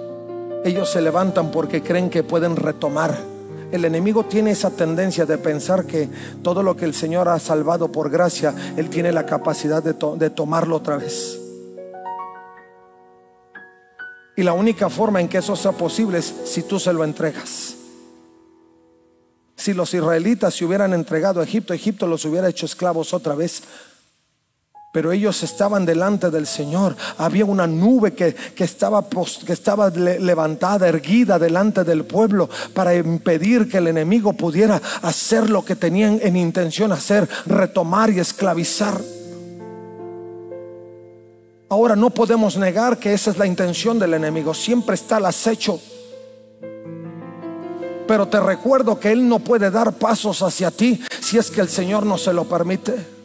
Ellos 0.64 0.90
se 0.90 1.00
levantan 1.00 1.50
porque 1.50 1.82
creen 1.82 2.10
que 2.10 2.22
pueden 2.22 2.56
retomar. 2.56 3.16
El 3.70 3.84
enemigo 3.84 4.24
tiene 4.24 4.52
esa 4.52 4.70
tendencia 4.70 5.26
de 5.26 5.36
pensar 5.36 5.84
que 5.84 6.08
todo 6.42 6.62
lo 6.62 6.74
que 6.74 6.86
el 6.86 6.94
Señor 6.94 7.28
ha 7.28 7.38
salvado 7.38 7.92
por 7.92 8.10
gracia, 8.10 8.54
Él 8.76 8.88
tiene 8.88 9.12
la 9.12 9.26
capacidad 9.26 9.82
de, 9.82 10.30
tomarlo 10.30 10.76
otra 10.76 10.96
vez. 10.96 11.38
Y 14.36 14.42
la 14.42 14.52
única 14.52 14.88
forma 14.88 15.20
en 15.20 15.28
que 15.28 15.38
eso 15.38 15.54
sea 15.54 15.72
posible 15.72 16.18
es 16.18 16.34
si 16.44 16.62
tú 16.62 16.78
se 16.78 16.92
lo 16.92 17.04
entregas. 17.04 17.74
Si 19.54 19.74
los 19.74 19.92
israelitas 19.92 20.54
se 20.54 20.64
hubieran 20.64 20.94
entregado 20.94 21.40
a 21.40 21.44
Egipto, 21.44 21.74
Egipto 21.74 22.06
los 22.06 22.24
hubiera 22.24 22.48
hecho 22.48 22.64
esclavos 22.64 23.12
otra 23.12 23.34
vez. 23.34 23.62
Pero 24.90 25.12
ellos 25.12 25.42
estaban 25.42 25.84
delante 25.84 26.30
del 26.30 26.46
Señor. 26.46 26.96
Había 27.18 27.44
una 27.44 27.66
nube 27.66 28.14
que, 28.14 28.34
estaba, 28.56 29.06
que 29.44 29.52
estaba 29.52 29.90
levantada, 29.90 30.88
erguida 30.88 31.38
delante 31.38 31.84
del 31.84 32.04
pueblo 32.04 32.48
para 32.72 32.94
impedir 32.94 33.68
que 33.68 33.78
el 33.78 33.88
enemigo 33.88 34.32
pudiera 34.32 34.80
hacer 35.02 35.50
lo 35.50 35.62
que 35.62 35.76
tenían 35.76 36.18
en 36.22 36.36
intención 36.36 36.90
hacer, 36.92 37.28
retomar 37.44 38.10
y 38.10 38.18
esclavizar. 38.18 38.98
Ahora 41.68 41.94
no 41.94 42.08
podemos 42.08 42.56
negar 42.56 42.98
que 42.98 43.12
esa 43.12 43.30
es 43.30 43.36
la 43.36 43.46
intención 43.46 43.98
del 43.98 44.14
enemigo. 44.14 44.54
Siempre 44.54 44.94
está 44.94 45.18
el 45.18 45.26
acecho. 45.26 45.78
Pero 48.06 48.26
te 48.26 48.40
recuerdo 48.40 48.98
que 48.98 49.12
Él 49.12 49.28
no 49.28 49.38
puede 49.38 49.70
dar 49.70 49.92
pasos 49.92 50.40
hacia 50.40 50.70
ti 50.70 50.98
si 51.20 51.36
es 51.36 51.50
que 51.50 51.60
el 51.60 51.68
Señor 51.68 52.06
no 52.06 52.16
se 52.16 52.32
lo 52.32 52.44
permite. 52.44 53.17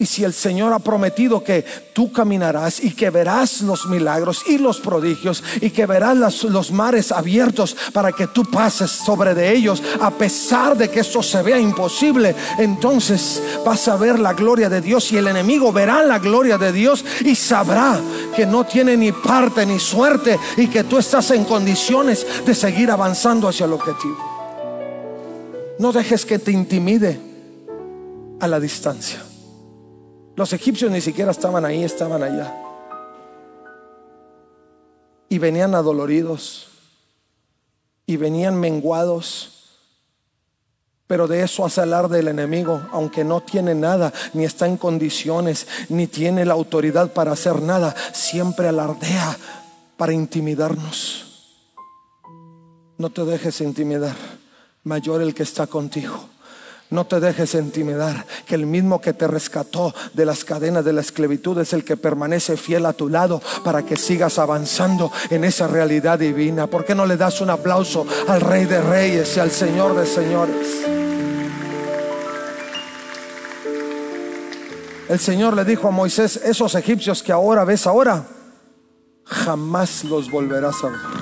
Y 0.00 0.06
si 0.06 0.24
el 0.24 0.32
Señor 0.32 0.72
ha 0.72 0.78
prometido 0.78 1.44
que 1.44 1.62
tú 1.92 2.10
caminarás 2.10 2.82
y 2.82 2.92
que 2.92 3.10
verás 3.10 3.60
los 3.60 3.84
milagros 3.84 4.42
y 4.46 4.56
los 4.56 4.80
prodigios 4.80 5.44
y 5.60 5.68
que 5.68 5.84
verás 5.84 6.42
los 6.44 6.72
mares 6.72 7.12
abiertos 7.12 7.76
para 7.92 8.10
que 8.10 8.26
tú 8.26 8.46
pases 8.50 8.90
sobre 8.90 9.34
de 9.34 9.52
ellos, 9.52 9.82
a 10.00 10.10
pesar 10.10 10.74
de 10.74 10.88
que 10.88 11.00
esto 11.00 11.22
se 11.22 11.42
vea 11.42 11.58
imposible, 11.58 12.34
entonces 12.58 13.42
vas 13.62 13.88
a 13.88 13.96
ver 13.96 14.18
la 14.18 14.32
gloria 14.32 14.70
de 14.70 14.80
Dios 14.80 15.12
y 15.12 15.18
el 15.18 15.28
enemigo 15.28 15.70
verá 15.70 16.02
la 16.02 16.18
gloria 16.18 16.56
de 16.56 16.72
Dios 16.72 17.04
y 17.20 17.34
sabrá 17.34 18.00
que 18.34 18.46
no 18.46 18.64
tiene 18.64 18.96
ni 18.96 19.12
parte 19.12 19.66
ni 19.66 19.78
suerte 19.78 20.38
y 20.56 20.68
que 20.68 20.84
tú 20.84 20.96
estás 20.96 21.30
en 21.30 21.44
condiciones 21.44 22.26
de 22.46 22.54
seguir 22.54 22.90
avanzando 22.90 23.48
hacia 23.48 23.66
el 23.66 23.74
objetivo. 23.74 24.16
No 25.78 25.92
dejes 25.92 26.24
que 26.24 26.38
te 26.38 26.52
intimide 26.52 27.20
a 28.40 28.48
la 28.48 28.58
distancia. 28.58 29.24
Los 30.36 30.52
egipcios 30.52 30.90
ni 30.90 31.00
siquiera 31.00 31.30
estaban 31.30 31.64
ahí, 31.64 31.84
estaban 31.84 32.22
allá. 32.22 32.54
Y 35.28 35.38
venían 35.38 35.74
adoloridos. 35.74 36.68
Y 38.06 38.16
venían 38.16 38.58
menguados. 38.58 39.60
Pero 41.10 41.26
de 41.26 41.42
eso 41.42 41.64
hace 41.64 41.80
alarde 41.80 42.20
el 42.20 42.28
enemigo, 42.28 42.80
aunque 42.92 43.24
no 43.24 43.40
tiene 43.40 43.74
nada, 43.74 44.12
ni 44.32 44.44
está 44.44 44.66
en 44.66 44.76
condiciones, 44.76 45.66
ni 45.88 46.06
tiene 46.06 46.44
la 46.44 46.54
autoridad 46.54 47.12
para 47.12 47.32
hacer 47.32 47.60
nada, 47.60 47.96
siempre 48.12 48.68
alardea 48.68 49.36
para 49.96 50.12
intimidarnos. 50.12 51.26
No 52.96 53.10
te 53.10 53.24
dejes 53.24 53.60
intimidar, 53.60 54.14
mayor 54.84 55.20
el 55.20 55.34
que 55.34 55.42
está 55.42 55.66
contigo. 55.66 56.29
No 56.90 57.06
te 57.06 57.20
dejes 57.20 57.54
intimidar, 57.54 58.26
que 58.46 58.56
el 58.56 58.66
mismo 58.66 59.00
que 59.00 59.12
te 59.12 59.28
rescató 59.28 59.94
de 60.12 60.26
las 60.26 60.44
cadenas 60.44 60.84
de 60.84 60.92
la 60.92 61.00
esclavitud 61.00 61.56
es 61.60 61.72
el 61.72 61.84
que 61.84 61.96
permanece 61.96 62.56
fiel 62.56 62.84
a 62.84 62.92
tu 62.92 63.08
lado 63.08 63.40
para 63.64 63.84
que 63.84 63.96
sigas 63.96 64.40
avanzando 64.40 65.12
en 65.30 65.44
esa 65.44 65.68
realidad 65.68 66.18
divina. 66.18 66.66
¿Por 66.66 66.84
qué 66.84 66.96
no 66.96 67.06
le 67.06 67.16
das 67.16 67.40
un 67.40 67.50
aplauso 67.50 68.04
al 68.26 68.40
Rey 68.40 68.64
de 68.64 68.80
Reyes 68.80 69.36
y 69.36 69.40
al 69.40 69.52
Señor 69.52 69.94
de 69.94 70.04
Señores? 70.04 70.66
El 75.08 75.18
Señor 75.20 75.54
le 75.54 75.64
dijo 75.64 75.86
a 75.86 75.92
Moisés, 75.92 76.40
esos 76.44 76.74
egipcios 76.74 77.22
que 77.22 77.30
ahora 77.30 77.64
ves 77.64 77.86
ahora, 77.86 78.26
jamás 79.24 80.02
los 80.04 80.28
volverás 80.28 80.82
a 80.82 80.88
ver. 80.88 81.19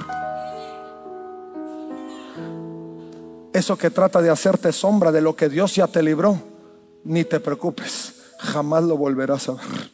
Eso 3.59 3.77
que 3.77 3.91
trata 3.91 4.23
de 4.23 4.31
hacerte 4.31 4.73
sombra 4.73 5.11
de 5.11 5.21
lo 5.21 5.35
que 5.35 5.49
Dios 5.49 5.75
ya 5.75 5.89
te 5.89 6.01
libró, 6.01 6.41
ni 7.03 7.25
te 7.25 7.41
preocupes, 7.41 8.15
jamás 8.39 8.85
lo 8.85 8.97
volverás 8.97 9.49
a 9.49 9.55
ver. 9.55 9.91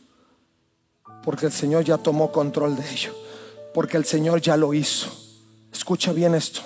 Porque 1.25 1.47
el 1.47 1.53
Señor 1.53 1.83
ya 1.83 1.97
tomó 1.97 2.31
control 2.31 2.77
de 2.77 2.87
ello. 2.91 3.15
Porque 3.73 3.97
el 3.97 4.05
Señor 4.05 4.43
ya 4.43 4.59
lo 4.59 4.75
hizo. 4.75 5.09
Escucha 5.73 6.13
bien 6.13 6.35
esto. 6.35 6.61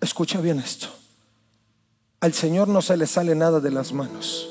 Escucha 0.00 0.40
bien 0.40 0.58
esto. 0.58 0.88
Al 2.18 2.32
Señor 2.32 2.66
no 2.66 2.82
se 2.82 2.96
le 2.96 3.06
sale 3.06 3.36
nada 3.36 3.60
de 3.60 3.70
las 3.70 3.92
manos. 3.92 4.48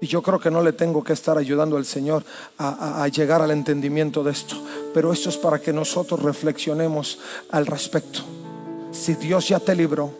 Y 0.00 0.06
yo 0.06 0.22
creo 0.22 0.38
que 0.38 0.52
no 0.52 0.62
le 0.62 0.72
tengo 0.72 1.02
que 1.02 1.14
estar 1.14 1.36
ayudando 1.36 1.76
al 1.76 1.84
Señor 1.84 2.24
a, 2.58 3.02
a, 3.02 3.08
llegar 3.08 3.42
al 3.42 3.50
entendimiento 3.50 4.22
de 4.22 4.30
esto. 4.30 4.54
Pero 4.94 5.12
esto 5.12 5.30
es 5.30 5.36
para 5.36 5.58
que 5.58 5.72
nosotros 5.72 6.22
reflexionemos 6.22 7.18
al 7.50 7.66
respecto. 7.66 8.20
Si 8.92 9.14
Dios 9.14 9.48
ya 9.48 9.58
te 9.58 9.74
libró, 9.74 10.12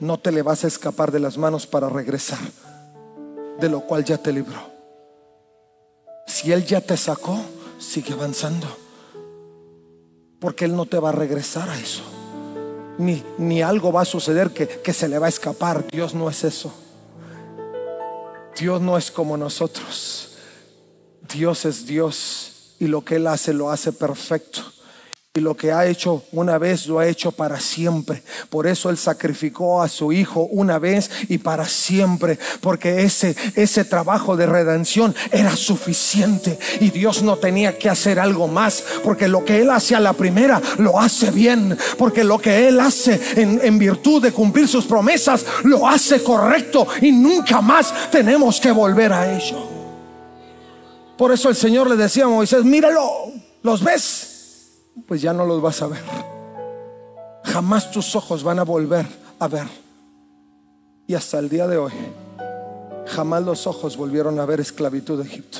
no 0.00 0.18
te 0.18 0.32
le 0.32 0.40
vas 0.40 0.64
a 0.64 0.66
escapar 0.66 1.12
de 1.12 1.20
las 1.20 1.36
manos 1.36 1.66
para 1.66 1.90
regresar, 1.90 2.38
de 3.60 3.68
lo 3.68 3.82
cual 3.82 4.02
ya 4.02 4.16
te 4.16 4.32
libró. 4.32 4.58
Si 6.26 6.52
Él 6.52 6.64
ya 6.64 6.80
te 6.80 6.96
sacó, 6.96 7.38
sigue 7.78 8.14
avanzando, 8.14 8.66
porque 10.40 10.64
Él 10.64 10.74
no 10.74 10.86
te 10.86 10.98
va 10.98 11.10
a 11.10 11.12
regresar 11.12 11.68
a 11.68 11.78
eso. 11.78 12.02
Ni, 12.98 13.22
ni 13.36 13.60
algo 13.60 13.92
va 13.92 14.00
a 14.00 14.06
suceder 14.06 14.50
que, 14.52 14.66
que 14.66 14.94
se 14.94 15.06
le 15.06 15.18
va 15.18 15.26
a 15.26 15.28
escapar. 15.28 15.86
Dios 15.88 16.14
no 16.14 16.30
es 16.30 16.44
eso. 16.44 16.72
Dios 18.58 18.80
no 18.80 18.96
es 18.96 19.10
como 19.10 19.36
nosotros. 19.36 20.38
Dios 21.30 21.66
es 21.66 21.86
Dios 21.86 22.74
y 22.78 22.86
lo 22.86 23.04
que 23.04 23.16
Él 23.16 23.26
hace 23.26 23.52
lo 23.52 23.70
hace 23.70 23.92
perfecto. 23.92 24.62
Y 25.36 25.40
lo 25.40 25.54
que 25.54 25.70
ha 25.70 25.84
hecho 25.84 26.24
una 26.32 26.56
vez 26.56 26.86
lo 26.86 26.98
ha 26.98 27.06
hecho 27.06 27.30
para 27.30 27.60
siempre. 27.60 28.22
Por 28.48 28.66
eso 28.66 28.88
Él 28.88 28.96
sacrificó 28.96 29.82
a 29.82 29.88
su 29.88 30.10
Hijo 30.10 30.48
una 30.50 30.78
vez 30.78 31.10
y 31.28 31.36
para 31.36 31.68
siempre. 31.68 32.38
Porque 32.62 33.02
ese, 33.02 33.36
ese 33.54 33.84
trabajo 33.84 34.34
de 34.34 34.46
redención 34.46 35.14
era 35.30 35.54
suficiente. 35.54 36.58
Y 36.80 36.88
Dios 36.88 37.22
no 37.22 37.36
tenía 37.36 37.76
que 37.76 37.90
hacer 37.90 38.18
algo 38.18 38.48
más. 38.48 38.82
Porque 39.04 39.28
lo 39.28 39.44
que 39.44 39.60
Él 39.60 39.68
hace 39.68 39.94
a 39.94 40.00
la 40.00 40.14
primera 40.14 40.62
lo 40.78 40.98
hace 40.98 41.30
bien. 41.30 41.76
Porque 41.98 42.24
lo 42.24 42.38
que 42.38 42.68
Él 42.68 42.80
hace 42.80 43.20
en, 43.36 43.60
en 43.62 43.78
virtud 43.78 44.22
de 44.22 44.32
cumplir 44.32 44.66
sus 44.66 44.86
promesas 44.86 45.44
lo 45.64 45.86
hace 45.86 46.22
correcto. 46.22 46.88
Y 47.02 47.12
nunca 47.12 47.60
más 47.60 47.92
tenemos 48.10 48.58
que 48.58 48.70
volver 48.70 49.12
a 49.12 49.36
ello. 49.36 49.68
Por 51.18 51.30
eso 51.30 51.50
el 51.50 51.56
Señor 51.56 51.90
le 51.90 51.96
decía 51.96 52.24
a 52.24 52.28
Moisés, 52.28 52.64
míralo, 52.64 53.02
¿los 53.62 53.84
ves? 53.84 54.35
Pues 55.06 55.20
ya 55.20 55.32
no 55.32 55.44
los 55.44 55.60
vas 55.60 55.82
a 55.82 55.88
ver. 55.88 56.02
Jamás 57.44 57.90
tus 57.90 58.14
ojos 58.16 58.42
van 58.42 58.58
a 58.58 58.64
volver 58.64 59.06
a 59.38 59.48
ver. 59.48 59.66
Y 61.06 61.14
hasta 61.14 61.38
el 61.38 61.48
día 61.48 61.66
de 61.66 61.78
hoy, 61.78 61.92
jamás 63.06 63.42
los 63.44 63.66
ojos 63.66 63.96
volvieron 63.96 64.40
a 64.40 64.46
ver 64.46 64.60
esclavitud 64.60 65.18
de 65.18 65.28
Egipto. 65.28 65.58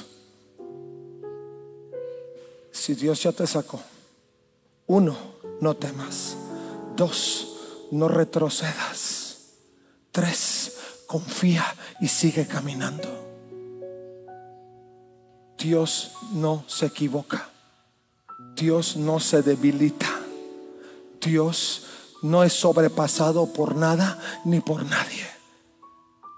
Si 2.72 2.94
Dios 2.94 3.22
ya 3.22 3.32
te 3.32 3.46
sacó, 3.46 3.80
uno, 4.86 5.16
no 5.60 5.74
temas. 5.76 6.36
Dos, 6.96 7.56
no 7.90 8.08
retrocedas. 8.08 9.38
Tres, 10.12 11.02
confía 11.06 11.64
y 12.00 12.08
sigue 12.08 12.46
caminando. 12.46 13.08
Dios 15.58 16.12
no 16.32 16.64
se 16.66 16.86
equivoca. 16.86 17.48
Dios 18.56 18.96
no 18.96 19.20
se 19.20 19.42
debilita. 19.42 20.08
Dios 21.20 21.82
no 22.22 22.42
es 22.42 22.54
sobrepasado 22.54 23.52
por 23.52 23.76
nada 23.76 24.18
ni 24.44 24.60
por 24.60 24.84
nadie. 24.84 25.26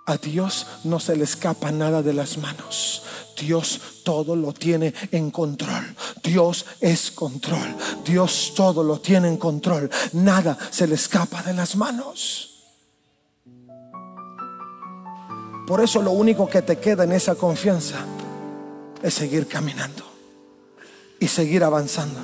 A 0.06 0.16
Dios 0.16 0.66
no 0.84 0.98
se 0.98 1.14
le 1.16 1.24
escapa 1.24 1.70
nada 1.70 2.02
de 2.02 2.12
las 2.12 2.38
manos. 2.38 3.02
Dios 3.38 3.80
todo 4.04 4.34
lo 4.34 4.52
tiene 4.52 4.92
en 5.12 5.30
control. 5.30 5.94
Dios 6.24 6.66
es 6.80 7.12
control. 7.12 7.76
Dios 8.04 8.52
todo 8.56 8.82
lo 8.82 9.00
tiene 9.00 9.28
en 9.28 9.36
control. 9.36 9.88
Nada 10.14 10.58
se 10.70 10.88
le 10.88 10.96
escapa 10.96 11.42
de 11.42 11.54
las 11.54 11.76
manos. 11.76 12.64
Por 15.68 15.82
eso 15.82 16.02
lo 16.02 16.10
único 16.12 16.48
que 16.48 16.62
te 16.62 16.78
queda 16.78 17.04
en 17.04 17.12
esa 17.12 17.36
confianza 17.36 17.98
es 19.02 19.14
seguir 19.14 19.46
caminando 19.46 20.07
y 21.20 21.28
seguir 21.28 21.64
avanzando. 21.64 22.20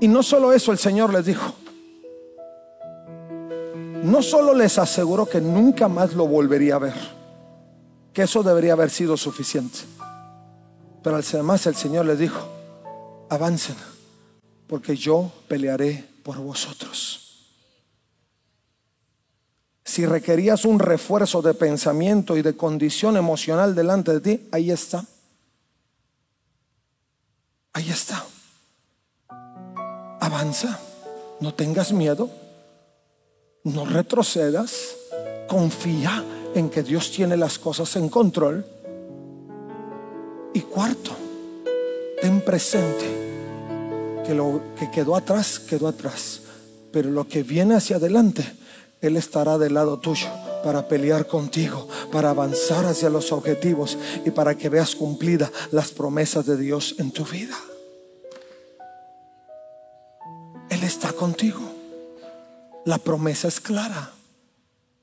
Y 0.00 0.08
no 0.08 0.22
solo 0.22 0.52
eso 0.52 0.72
el 0.72 0.78
Señor 0.78 1.12
les 1.12 1.26
dijo. 1.26 1.54
No 4.02 4.22
solo 4.22 4.54
les 4.54 4.78
aseguró 4.78 5.26
que 5.26 5.40
nunca 5.40 5.88
más 5.88 6.14
lo 6.14 6.26
volvería 6.26 6.74
a 6.74 6.78
ver, 6.78 6.94
que 8.12 8.22
eso 8.22 8.42
debería 8.42 8.74
haber 8.74 8.90
sido 8.90 9.16
suficiente. 9.16 9.78
Pero 11.02 11.16
además 11.16 11.66
el 11.66 11.74
Señor 11.74 12.04
les 12.06 12.18
dijo, 12.18 12.46
avancen, 13.30 13.76
porque 14.66 14.96
yo 14.96 15.32
pelearé 15.48 16.04
por 16.22 16.36
vosotros. 16.38 17.24
Si 19.84 20.06
requerías 20.06 20.64
un 20.64 20.78
refuerzo 20.78 21.42
de 21.42 21.54
pensamiento 21.54 22.36
y 22.36 22.42
de 22.42 22.56
condición 22.56 23.16
emocional 23.16 23.74
delante 23.74 24.12
de 24.12 24.20
ti, 24.20 24.48
ahí 24.50 24.70
está. 24.70 25.04
Ahí 27.74 27.90
está. 27.90 28.24
Avanza. 30.20 30.78
No 31.40 31.52
tengas 31.52 31.92
miedo. 31.92 32.30
No 33.64 33.84
retrocedas. 33.84 34.96
Confía 35.48 36.24
en 36.54 36.70
que 36.70 36.82
Dios 36.82 37.10
tiene 37.10 37.36
las 37.36 37.58
cosas 37.58 37.94
en 37.96 38.08
control. 38.08 38.64
Y 40.54 40.60
cuarto, 40.60 41.10
ten 42.22 42.40
presente 42.40 44.22
que 44.24 44.34
lo 44.34 44.62
que 44.78 44.90
quedó 44.90 45.16
atrás, 45.16 45.58
quedó 45.58 45.88
atrás. 45.88 46.40
Pero 46.92 47.10
lo 47.10 47.26
que 47.26 47.42
viene 47.42 47.74
hacia 47.74 47.96
adelante, 47.96 48.44
Él 49.00 49.16
estará 49.16 49.58
del 49.58 49.74
lado 49.74 49.98
tuyo 49.98 50.28
para 50.64 50.88
pelear 50.88 51.26
contigo, 51.26 51.86
para 52.10 52.30
avanzar 52.30 52.86
hacia 52.86 53.10
los 53.10 53.30
objetivos 53.32 53.98
y 54.24 54.30
para 54.30 54.56
que 54.56 54.70
veas 54.70 54.96
cumplida 54.96 55.52
las 55.70 55.90
promesas 55.90 56.46
de 56.46 56.56
Dios 56.56 56.94
en 56.98 57.12
tu 57.12 57.24
vida. 57.24 57.56
Él 60.70 60.82
está 60.82 61.12
contigo. 61.12 61.60
La 62.86 62.96
promesa 62.98 63.46
es 63.46 63.60
clara. 63.60 64.10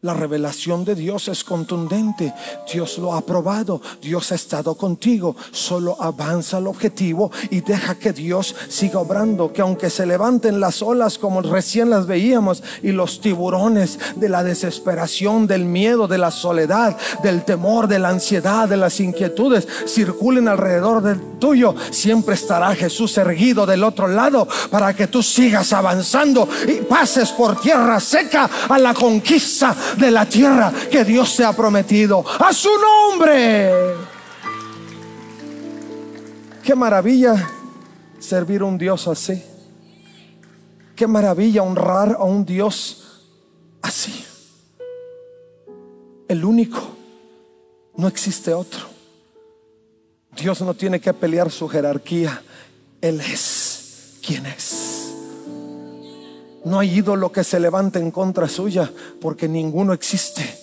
La 0.04 0.16
revelación 0.16 0.84
de 0.84 0.96
Dios 0.96 1.28
es 1.28 1.44
contundente. 1.44 2.34
Dios 2.74 2.98
lo 2.98 3.14
ha 3.14 3.20
aprobado. 3.20 3.80
Dios 4.02 4.32
ha 4.32 4.36
estado 4.36 4.74
contigo. 4.74 5.36
Solo 5.52 5.96
avanza 6.00 6.58
al 6.58 6.66
objetivo 6.66 7.32
y 7.52 7.62
deja 7.62 7.94
que 7.94 8.12
Dios 8.12 8.56
siga 8.68 9.00
obrando. 9.00 9.54
Que 9.54 9.62
aunque 9.62 9.92
se 9.92 10.08
levanten 10.08 10.60
las 10.60 10.82
olas 10.82 11.20
como 11.20 11.44
recién 11.44 11.92
las 11.92 12.08
veíamos 12.08 12.64
y 12.82 12.94
los 12.94 13.22
tiburones 13.22 14.00
de 14.16 14.28
la 14.28 14.44
desesperación, 14.44 15.46
del 15.46 15.66
miedo, 15.66 16.08
de 16.08 16.18
la 16.18 16.32
soledad, 16.32 16.98
del 17.22 17.46
temor, 17.46 17.88
de 17.88 18.00
la 18.00 18.10
ansiedad, 18.10 18.68
de 18.68 18.78
las 18.78 19.00
inquietudes 19.00 19.68
circulen 19.86 20.48
alrededor 20.48 21.04
del 21.04 21.22
tuyo, 21.38 21.76
siempre 21.92 22.34
estará 22.34 22.74
Jesús 22.74 23.16
erguido 23.20 23.68
del 23.68 23.84
otro 23.84 24.08
lado 24.08 24.48
para 24.72 24.96
que 24.96 25.06
tú 25.06 25.22
sigas 25.22 25.74
avanzando 25.74 26.50
y 26.68 26.82
pases 26.82 27.30
por 27.30 27.62
tierra 27.62 28.00
seca 28.00 28.50
a 28.68 28.80
la 28.80 28.96
conquista 28.96 29.76
de 29.98 30.12
la 30.12 30.26
tierra 30.26 30.72
que 30.92 31.04
Dios 31.04 31.36
te 31.36 31.44
ha 31.44 31.54
prometido. 31.54 32.24
A 32.40 32.54
su 32.54 32.70
nombre. 32.78 33.72
Qué 36.64 36.76
maravilla 36.76 37.50
servir 38.20 38.62
a 38.62 38.66
un 38.66 38.78
Dios 38.78 39.08
así. 39.08 39.44
Qué 40.96 41.08
maravilla 41.08 41.64
honrar 41.64 42.16
a 42.20 42.24
un 42.24 42.46
Dios 42.46 43.24
así. 43.82 44.26
El 46.28 46.46
único. 46.46 46.80
No 47.98 48.08
existe 48.08 48.54
otro. 48.54 48.82
Dios 50.36 50.62
no 50.62 50.74
tiene 50.74 51.00
que 51.00 51.14
pelear 51.14 51.52
su 51.52 51.68
jerarquía. 51.68 52.42
Él 53.02 53.20
es 53.20 54.18
quien 54.22 54.46
es. 54.46 55.01
No 56.63 56.80
hay 56.80 57.00
ídolo 57.00 57.32
que 57.32 57.43
se 57.43 57.60
levante 57.60 58.00
en 58.00 58.12
contra 58.12 58.47
suya, 58.47 58.91
porque 59.19 59.47
ninguno 59.47 59.93
existe 59.93 60.62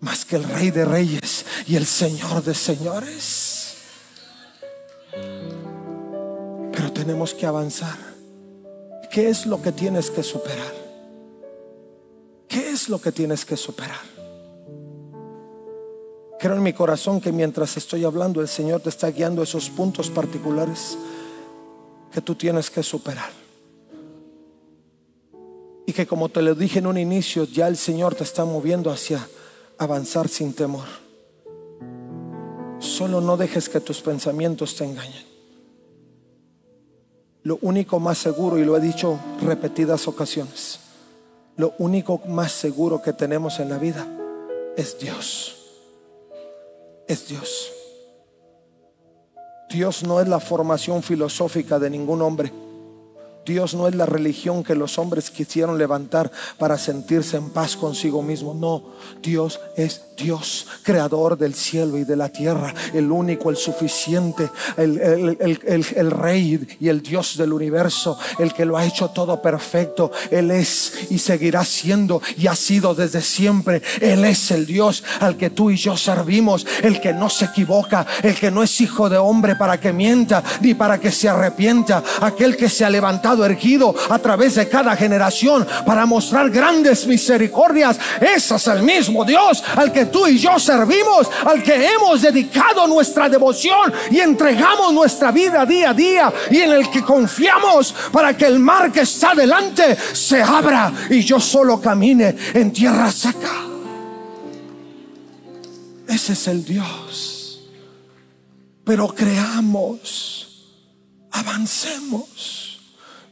más 0.00 0.24
que 0.24 0.36
el 0.36 0.44
Rey 0.44 0.70
de 0.70 0.84
Reyes 0.84 1.44
y 1.66 1.76
el 1.76 1.86
Señor 1.86 2.42
de 2.42 2.54
Señores. 2.54 3.76
Pero 6.72 6.92
tenemos 6.92 7.32
que 7.34 7.46
avanzar. 7.46 7.96
¿Qué 9.10 9.28
es 9.30 9.46
lo 9.46 9.62
que 9.62 9.72
tienes 9.72 10.10
que 10.10 10.22
superar? 10.22 10.74
¿Qué 12.48 12.70
es 12.70 12.88
lo 12.88 13.00
que 13.00 13.12
tienes 13.12 13.44
que 13.44 13.56
superar? 13.56 14.16
Creo 16.38 16.54
en 16.54 16.62
mi 16.62 16.74
corazón 16.74 17.20
que 17.20 17.32
mientras 17.32 17.76
estoy 17.78 18.04
hablando, 18.04 18.42
el 18.42 18.48
Señor 18.48 18.82
te 18.82 18.90
está 18.90 19.10
guiando 19.10 19.42
esos 19.42 19.70
puntos 19.70 20.10
particulares 20.10 20.98
que 22.12 22.20
tú 22.20 22.34
tienes 22.34 22.70
que 22.70 22.82
superar. 22.82 23.45
Y 25.86 25.92
que 25.92 26.06
como 26.06 26.28
te 26.28 26.42
lo 26.42 26.54
dije 26.54 26.80
en 26.80 26.88
un 26.88 26.98
inicio, 26.98 27.44
ya 27.44 27.68
el 27.68 27.76
Señor 27.76 28.14
te 28.14 28.24
está 28.24 28.44
moviendo 28.44 28.90
hacia 28.90 29.26
avanzar 29.78 30.28
sin 30.28 30.52
temor. 30.52 30.86
Solo 32.80 33.20
no 33.20 33.36
dejes 33.36 33.68
que 33.68 33.80
tus 33.80 34.02
pensamientos 34.02 34.76
te 34.76 34.84
engañen. 34.84 35.24
Lo 37.44 37.58
único 37.62 38.00
más 38.00 38.18
seguro, 38.18 38.58
y 38.58 38.64
lo 38.64 38.76
he 38.76 38.80
dicho 38.80 39.18
repetidas 39.40 40.08
ocasiones, 40.08 40.80
lo 41.56 41.74
único 41.78 42.20
más 42.26 42.50
seguro 42.50 43.00
que 43.00 43.12
tenemos 43.12 43.60
en 43.60 43.68
la 43.68 43.78
vida 43.78 44.06
es 44.76 44.98
Dios. 44.98 45.56
Es 47.06 47.28
Dios. 47.28 47.72
Dios 49.70 50.02
no 50.02 50.20
es 50.20 50.28
la 50.28 50.40
formación 50.40 51.02
filosófica 51.02 51.78
de 51.78 51.90
ningún 51.90 52.22
hombre. 52.22 52.52
Dios 53.46 53.74
no 53.74 53.86
es 53.86 53.94
la 53.94 54.06
religión 54.06 54.64
que 54.64 54.74
los 54.74 54.98
hombres 54.98 55.30
quisieron 55.30 55.78
levantar 55.78 56.30
para 56.58 56.76
sentirse 56.76 57.36
en 57.36 57.50
paz 57.50 57.76
consigo 57.76 58.20
mismo. 58.22 58.52
No, 58.54 58.82
Dios 59.22 59.60
es 59.76 60.02
Dios, 60.16 60.66
creador 60.82 61.36
del 61.36 61.54
cielo 61.54 61.98
y 61.98 62.04
de 62.04 62.16
la 62.16 62.30
tierra, 62.30 62.74
el 62.94 63.10
único, 63.10 63.50
el 63.50 63.56
suficiente, 63.56 64.50
el, 64.76 64.98
el, 64.98 66.10
rey 66.10 66.76
y 66.80 66.88
el 66.88 67.02
Dios 67.02 67.36
del 67.36 67.52
universo, 67.52 68.18
el 68.38 68.52
que 68.54 68.64
lo 68.64 68.76
ha 68.76 68.86
hecho 68.86 69.10
todo 69.10 69.40
perfecto. 69.40 70.10
Él 70.30 70.50
es 70.50 71.10
y 71.10 71.18
seguirá 71.18 71.64
siendo 71.64 72.22
y 72.36 72.46
ha 72.46 72.56
sido 72.56 72.94
desde 72.94 73.20
siempre. 73.20 73.82
Él 74.00 74.24
es 74.24 74.50
el 74.50 74.66
Dios 74.66 75.04
al 75.20 75.36
que 75.36 75.50
tú 75.50 75.70
y 75.70 75.76
yo 75.76 75.96
servimos, 75.96 76.66
el 76.82 77.00
que 77.00 77.12
no 77.12 77.28
se 77.28 77.46
equivoca, 77.46 78.06
el 78.22 78.34
que 78.34 78.50
no 78.50 78.62
es 78.62 78.80
hijo 78.80 79.08
de 79.10 79.18
hombre 79.18 79.54
para 79.56 79.78
que 79.78 79.92
mienta 79.92 80.42
ni 80.62 80.74
para 80.74 80.98
que 80.98 81.12
se 81.12 81.28
arrepienta, 81.28 82.02
aquel 82.20 82.56
que 82.56 82.70
se 82.70 82.84
ha 82.84 82.90
levantado 82.90 83.35
erguido 83.44 83.94
a 84.08 84.18
través 84.18 84.54
de 84.54 84.68
cada 84.68 84.96
generación 84.96 85.66
para 85.84 86.06
mostrar 86.06 86.50
grandes 86.50 87.06
misericordias. 87.06 87.98
Ese 88.20 88.56
es 88.56 88.66
el 88.66 88.82
mismo 88.82 89.24
Dios 89.24 89.62
al 89.76 89.92
que 89.92 90.06
tú 90.06 90.26
y 90.26 90.38
yo 90.38 90.58
servimos, 90.58 91.28
al 91.44 91.62
que 91.62 91.88
hemos 91.88 92.22
dedicado 92.22 92.86
nuestra 92.86 93.28
devoción 93.28 93.92
y 94.10 94.20
entregamos 94.20 94.92
nuestra 94.92 95.30
vida 95.30 95.64
día 95.66 95.90
a 95.90 95.94
día 95.94 96.32
y 96.50 96.58
en 96.58 96.72
el 96.72 96.90
que 96.90 97.02
confiamos 97.02 97.94
para 98.12 98.36
que 98.36 98.46
el 98.46 98.58
mar 98.58 98.92
que 98.92 99.00
está 99.00 99.34
delante 99.34 99.96
se 100.12 100.42
abra 100.42 100.92
y 101.10 101.20
yo 101.20 101.40
solo 101.40 101.80
camine 101.80 102.36
en 102.54 102.72
tierra 102.72 103.10
seca. 103.10 103.66
Ese 106.08 106.32
es 106.32 106.48
el 106.48 106.64
Dios. 106.64 107.66
Pero 108.84 109.08
creamos, 109.08 110.76
avancemos, 111.32 112.75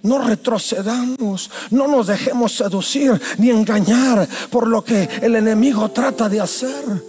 no 0.04 0.18
retrocedamos, 0.18 1.50
no 1.70 1.88
nos 1.88 2.06
dejemos 2.06 2.56
seducir 2.56 3.20
ni 3.38 3.50
engañar 3.50 4.28
por 4.50 4.68
lo 4.68 4.84
que 4.84 5.08
el 5.22 5.34
enemigo 5.34 5.90
trata 5.90 6.28
de 6.28 6.40
hacer. 6.40 7.02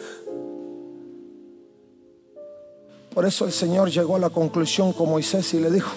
Por 3.13 3.25
eso 3.25 3.45
el 3.45 3.51
Señor 3.51 3.89
llegó 3.89 4.15
a 4.15 4.19
la 4.19 4.29
conclusión 4.29 4.91
con 4.93 5.09
Moisés 5.09 5.53
y 5.53 5.59
le 5.59 5.71
dijo, 5.71 5.91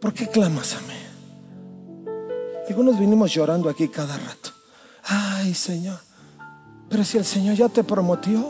¿por 0.00 0.12
qué 0.12 0.28
clamas 0.28 0.74
a 0.74 0.80
mí? 0.80 0.96
Algunos 2.76 2.98
vinimos 2.98 3.32
llorando 3.32 3.70
aquí 3.70 3.88
cada 3.88 4.16
rato. 4.16 4.50
Ay, 5.04 5.54
Señor, 5.54 5.98
pero 6.90 7.02
si 7.04 7.16
el 7.16 7.24
Señor 7.24 7.56
ya 7.56 7.68
te 7.68 7.82
prometió, 7.82 8.44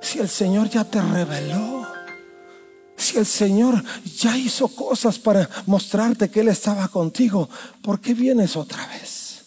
si 0.00 0.18
el 0.18 0.28
Señor 0.28 0.68
ya 0.68 0.84
te 0.84 1.00
reveló, 1.00 1.75
si 2.96 3.18
el 3.18 3.26
Señor 3.26 3.82
ya 4.16 4.36
hizo 4.36 4.68
cosas 4.68 5.18
para 5.18 5.48
mostrarte 5.66 6.30
que 6.30 6.40
Él 6.40 6.48
estaba 6.48 6.88
contigo, 6.88 7.48
¿por 7.82 8.00
qué 8.00 8.14
vienes 8.14 8.56
otra 8.56 8.86
vez? 8.86 9.44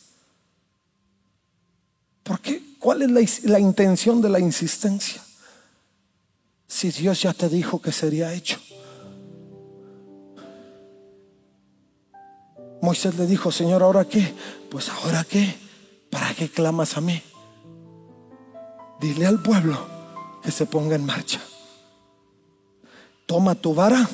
¿Por 2.24 2.40
qué? 2.40 2.62
¿Cuál 2.80 3.02
es 3.02 3.44
la, 3.44 3.52
la 3.52 3.60
intención 3.60 4.22
de 4.22 4.30
la 4.30 4.40
insistencia? 4.40 5.22
Si 6.68 6.92
Dios 6.92 7.24
ya 7.24 7.34
te 7.34 7.50
dijo 7.50 7.82
que 7.82 7.92
sería 7.92 8.34
hecho. 8.34 8.60
Moisés 12.82 13.16
le 13.16 13.26
dijo, 13.26 13.52
Señor, 13.52 13.84
¿ahora 13.84 14.06
qué? 14.06 14.34
Pues 14.70 14.90
ahora 14.90 15.26
qué? 15.28 15.58
¿Para 16.10 16.34
qué 16.34 16.50
clamas 16.50 16.96
a 16.96 17.02
mí? 17.02 17.22
Dile 19.02 19.26
al 19.26 19.42
pueblo 19.42 19.78
que 20.44 20.52
se 20.52 20.66
ponga 20.66 20.96
en 20.96 21.06
marcha. 21.06 21.42
Toma 23.30 23.54
tu 23.54 23.76
vara, 23.76 24.10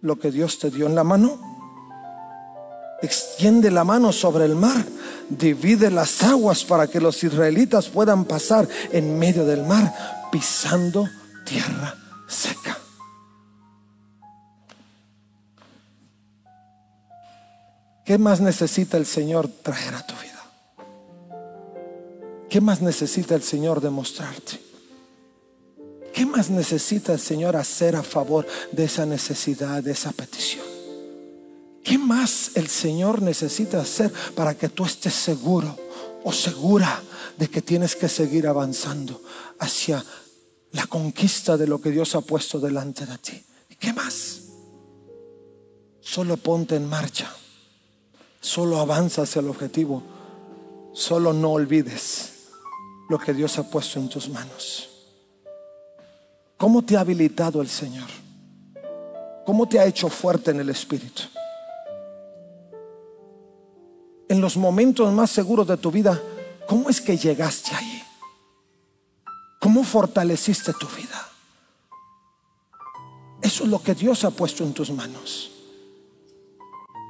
lo 0.00 0.18
que 0.18 0.32
Dios 0.32 0.58
te 0.58 0.68
dio 0.68 0.88
en 0.88 0.96
la 0.96 1.04
mano, 1.04 1.38
extiende 3.02 3.70
la 3.70 3.84
mano 3.84 4.10
sobre 4.10 4.46
el 4.46 4.56
mar, 4.56 4.84
divide 5.28 5.92
las 5.92 6.20
aguas 6.24 6.64
para 6.64 6.88
que 6.88 7.00
los 7.00 7.22
israelitas 7.22 7.88
puedan 7.88 8.24
pasar 8.24 8.66
en 8.90 9.16
medio 9.16 9.44
del 9.44 9.64
mar 9.64 10.28
pisando 10.32 11.08
tierra 11.44 11.94
seca. 12.26 12.76
¿Qué 18.04 18.18
más 18.18 18.40
necesita 18.40 18.96
el 18.96 19.06
Señor 19.06 19.46
traer 19.62 19.94
a 19.94 20.04
tu 20.04 20.14
vida? 20.14 21.38
¿Qué 22.48 22.60
más 22.60 22.82
necesita 22.82 23.36
el 23.36 23.44
Señor 23.44 23.80
demostrarte? 23.80 24.69
¿Qué 26.20 26.26
más 26.26 26.50
necesita 26.50 27.14
el 27.14 27.18
Señor 27.18 27.56
hacer 27.56 27.96
a 27.96 28.02
favor 28.02 28.46
de 28.72 28.84
esa 28.84 29.06
necesidad, 29.06 29.82
de 29.82 29.92
esa 29.92 30.12
petición? 30.12 30.66
¿Qué 31.82 31.96
más 31.96 32.50
el 32.56 32.68
Señor 32.68 33.22
necesita 33.22 33.80
hacer 33.80 34.12
para 34.34 34.52
que 34.54 34.68
tú 34.68 34.84
estés 34.84 35.14
seguro 35.14 35.74
o 36.22 36.30
segura 36.30 37.02
de 37.38 37.48
que 37.48 37.62
tienes 37.62 37.96
que 37.96 38.06
seguir 38.06 38.46
avanzando 38.46 39.22
hacia 39.60 40.04
la 40.72 40.86
conquista 40.88 41.56
de 41.56 41.66
lo 41.66 41.80
que 41.80 41.90
Dios 41.90 42.14
ha 42.14 42.20
puesto 42.20 42.60
delante 42.60 43.06
de 43.06 43.16
ti? 43.16 43.42
¿Qué 43.78 43.94
más? 43.94 44.42
Solo 46.02 46.36
ponte 46.36 46.76
en 46.76 46.86
marcha. 46.86 47.34
Solo 48.42 48.78
avanza 48.78 49.22
hacia 49.22 49.40
el 49.40 49.48
objetivo. 49.48 50.02
Solo 50.92 51.32
no 51.32 51.52
olvides 51.52 52.32
lo 53.08 53.18
que 53.18 53.32
Dios 53.32 53.56
ha 53.56 53.70
puesto 53.70 53.98
en 53.98 54.10
tus 54.10 54.28
manos. 54.28 54.89
¿Cómo 56.60 56.82
te 56.82 56.94
ha 56.94 57.00
habilitado 57.00 57.62
el 57.62 57.70
Señor? 57.70 58.10
¿Cómo 59.46 59.66
te 59.66 59.80
ha 59.80 59.86
hecho 59.86 60.10
fuerte 60.10 60.50
en 60.50 60.60
el 60.60 60.68
Espíritu? 60.68 61.22
En 64.28 64.42
los 64.42 64.58
momentos 64.58 65.10
más 65.10 65.30
seguros 65.30 65.66
de 65.66 65.78
tu 65.78 65.90
vida, 65.90 66.20
¿cómo 66.68 66.90
es 66.90 67.00
que 67.00 67.16
llegaste 67.16 67.74
ahí? 67.74 68.02
¿Cómo 69.58 69.82
fortaleciste 69.82 70.74
tu 70.74 70.86
vida? 70.88 71.28
Eso 73.40 73.64
es 73.64 73.70
lo 73.70 73.82
que 73.82 73.94
Dios 73.94 74.22
ha 74.24 74.30
puesto 74.30 74.62
en 74.62 74.74
tus 74.74 74.90
manos. 74.90 75.50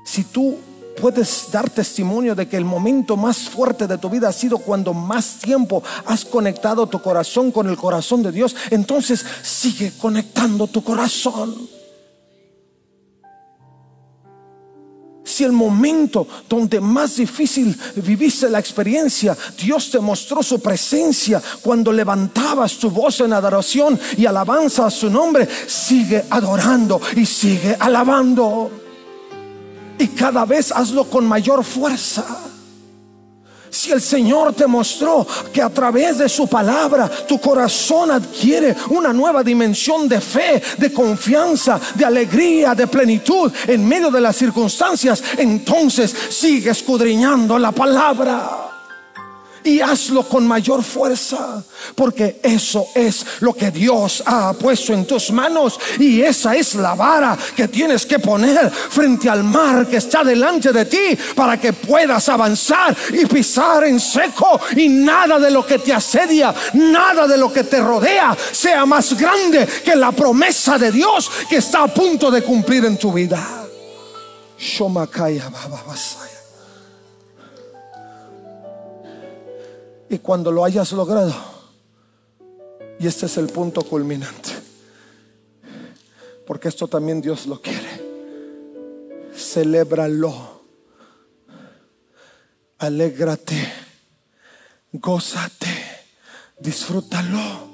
Si 0.04 0.22
tú 0.22 0.60
puedes 1.00 1.48
dar 1.50 1.70
testimonio 1.70 2.34
de 2.34 2.46
que 2.46 2.56
el 2.56 2.64
momento 2.64 3.16
más 3.16 3.48
fuerte 3.48 3.86
de 3.86 3.98
tu 3.98 4.10
vida 4.10 4.28
ha 4.28 4.32
sido 4.32 4.58
cuando 4.58 4.92
más 4.92 5.38
tiempo 5.38 5.82
has 6.06 6.24
conectado 6.24 6.86
tu 6.86 7.00
corazón 7.00 7.50
con 7.50 7.68
el 7.68 7.76
corazón 7.76 8.22
de 8.22 8.32
Dios, 8.32 8.54
entonces 8.70 9.24
sigue 9.42 9.92
conectando 9.98 10.66
tu 10.66 10.84
corazón. 10.84 11.68
Si 15.24 15.44
el 15.44 15.52
momento 15.52 16.26
donde 16.48 16.80
más 16.80 17.16
difícil 17.16 17.78
viviste 17.96 18.50
la 18.50 18.58
experiencia, 18.58 19.36
Dios 19.56 19.90
te 19.90 20.00
mostró 20.00 20.42
su 20.42 20.60
presencia 20.60 21.40
cuando 21.62 21.92
levantabas 21.92 22.76
tu 22.78 22.90
voz 22.90 23.20
en 23.20 23.32
adoración 23.32 23.98
y 24.16 24.26
alabanza 24.26 24.86
a 24.86 24.90
su 24.90 25.08
nombre, 25.08 25.48
sigue 25.66 26.24
adorando 26.30 27.00
y 27.14 27.24
sigue 27.24 27.76
alabando. 27.78 28.89
Y 30.00 30.08
cada 30.08 30.46
vez 30.46 30.72
hazlo 30.72 31.04
con 31.04 31.26
mayor 31.28 31.62
fuerza. 31.62 32.24
Si 33.68 33.92
el 33.92 34.00
Señor 34.00 34.54
te 34.54 34.66
mostró 34.66 35.26
que 35.52 35.60
a 35.60 35.68
través 35.68 36.18
de 36.18 36.28
su 36.28 36.48
palabra 36.48 37.08
tu 37.28 37.38
corazón 37.38 38.10
adquiere 38.10 38.74
una 38.88 39.12
nueva 39.12 39.44
dimensión 39.44 40.08
de 40.08 40.20
fe, 40.20 40.60
de 40.78 40.92
confianza, 40.92 41.78
de 41.94 42.04
alegría, 42.04 42.74
de 42.74 42.86
plenitud 42.86 43.52
en 43.68 43.86
medio 43.86 44.10
de 44.10 44.22
las 44.22 44.36
circunstancias, 44.36 45.22
entonces 45.36 46.14
sigue 46.30 46.70
escudriñando 46.70 47.58
la 47.58 47.70
palabra 47.70 48.70
y 49.64 49.80
hazlo 49.80 50.22
con 50.28 50.46
mayor 50.46 50.82
fuerza, 50.82 51.62
porque 51.94 52.40
eso 52.42 52.88
es 52.94 53.24
lo 53.40 53.52
que 53.54 53.70
Dios 53.70 54.22
ha 54.26 54.52
puesto 54.52 54.92
en 54.92 55.06
tus 55.06 55.30
manos 55.30 55.78
y 55.98 56.22
esa 56.22 56.54
es 56.54 56.74
la 56.74 56.94
vara 56.94 57.36
que 57.54 57.68
tienes 57.68 58.06
que 58.06 58.18
poner 58.18 58.70
frente 58.70 59.28
al 59.28 59.44
mar 59.44 59.86
que 59.86 59.96
está 59.96 60.24
delante 60.24 60.72
de 60.72 60.84
ti 60.84 61.18
para 61.34 61.60
que 61.60 61.72
puedas 61.72 62.28
avanzar 62.28 62.96
y 63.12 63.26
pisar 63.26 63.84
en 63.84 64.00
seco 64.00 64.60
y 64.76 64.88
nada 64.88 65.38
de 65.38 65.50
lo 65.50 65.66
que 65.66 65.78
te 65.78 65.92
asedia, 65.92 66.54
nada 66.74 67.26
de 67.26 67.36
lo 67.36 67.52
que 67.52 67.64
te 67.64 67.80
rodea 67.80 68.36
sea 68.52 68.86
más 68.86 69.18
grande 69.18 69.66
que 69.84 69.96
la 69.96 70.12
promesa 70.12 70.78
de 70.78 70.90
Dios 70.90 71.30
que 71.48 71.56
está 71.56 71.82
a 71.82 71.88
punto 71.88 72.30
de 72.30 72.42
cumplir 72.42 72.84
en 72.84 72.96
tu 72.96 73.12
vida. 73.12 73.66
Shomakaya 74.58 75.50
Y 80.10 80.18
cuando 80.18 80.50
lo 80.50 80.64
hayas 80.64 80.90
logrado, 80.90 81.32
y 82.98 83.06
este 83.06 83.26
es 83.26 83.36
el 83.36 83.46
punto 83.46 83.82
culminante, 83.82 84.50
porque 86.44 86.66
esto 86.66 86.88
también 86.88 87.20
Dios 87.20 87.46
lo 87.46 87.62
quiere, 87.62 87.88
celébralo, 89.32 90.62
alégrate, 92.78 93.72
gózate, 94.90 95.68
disfrútalo 96.58 97.68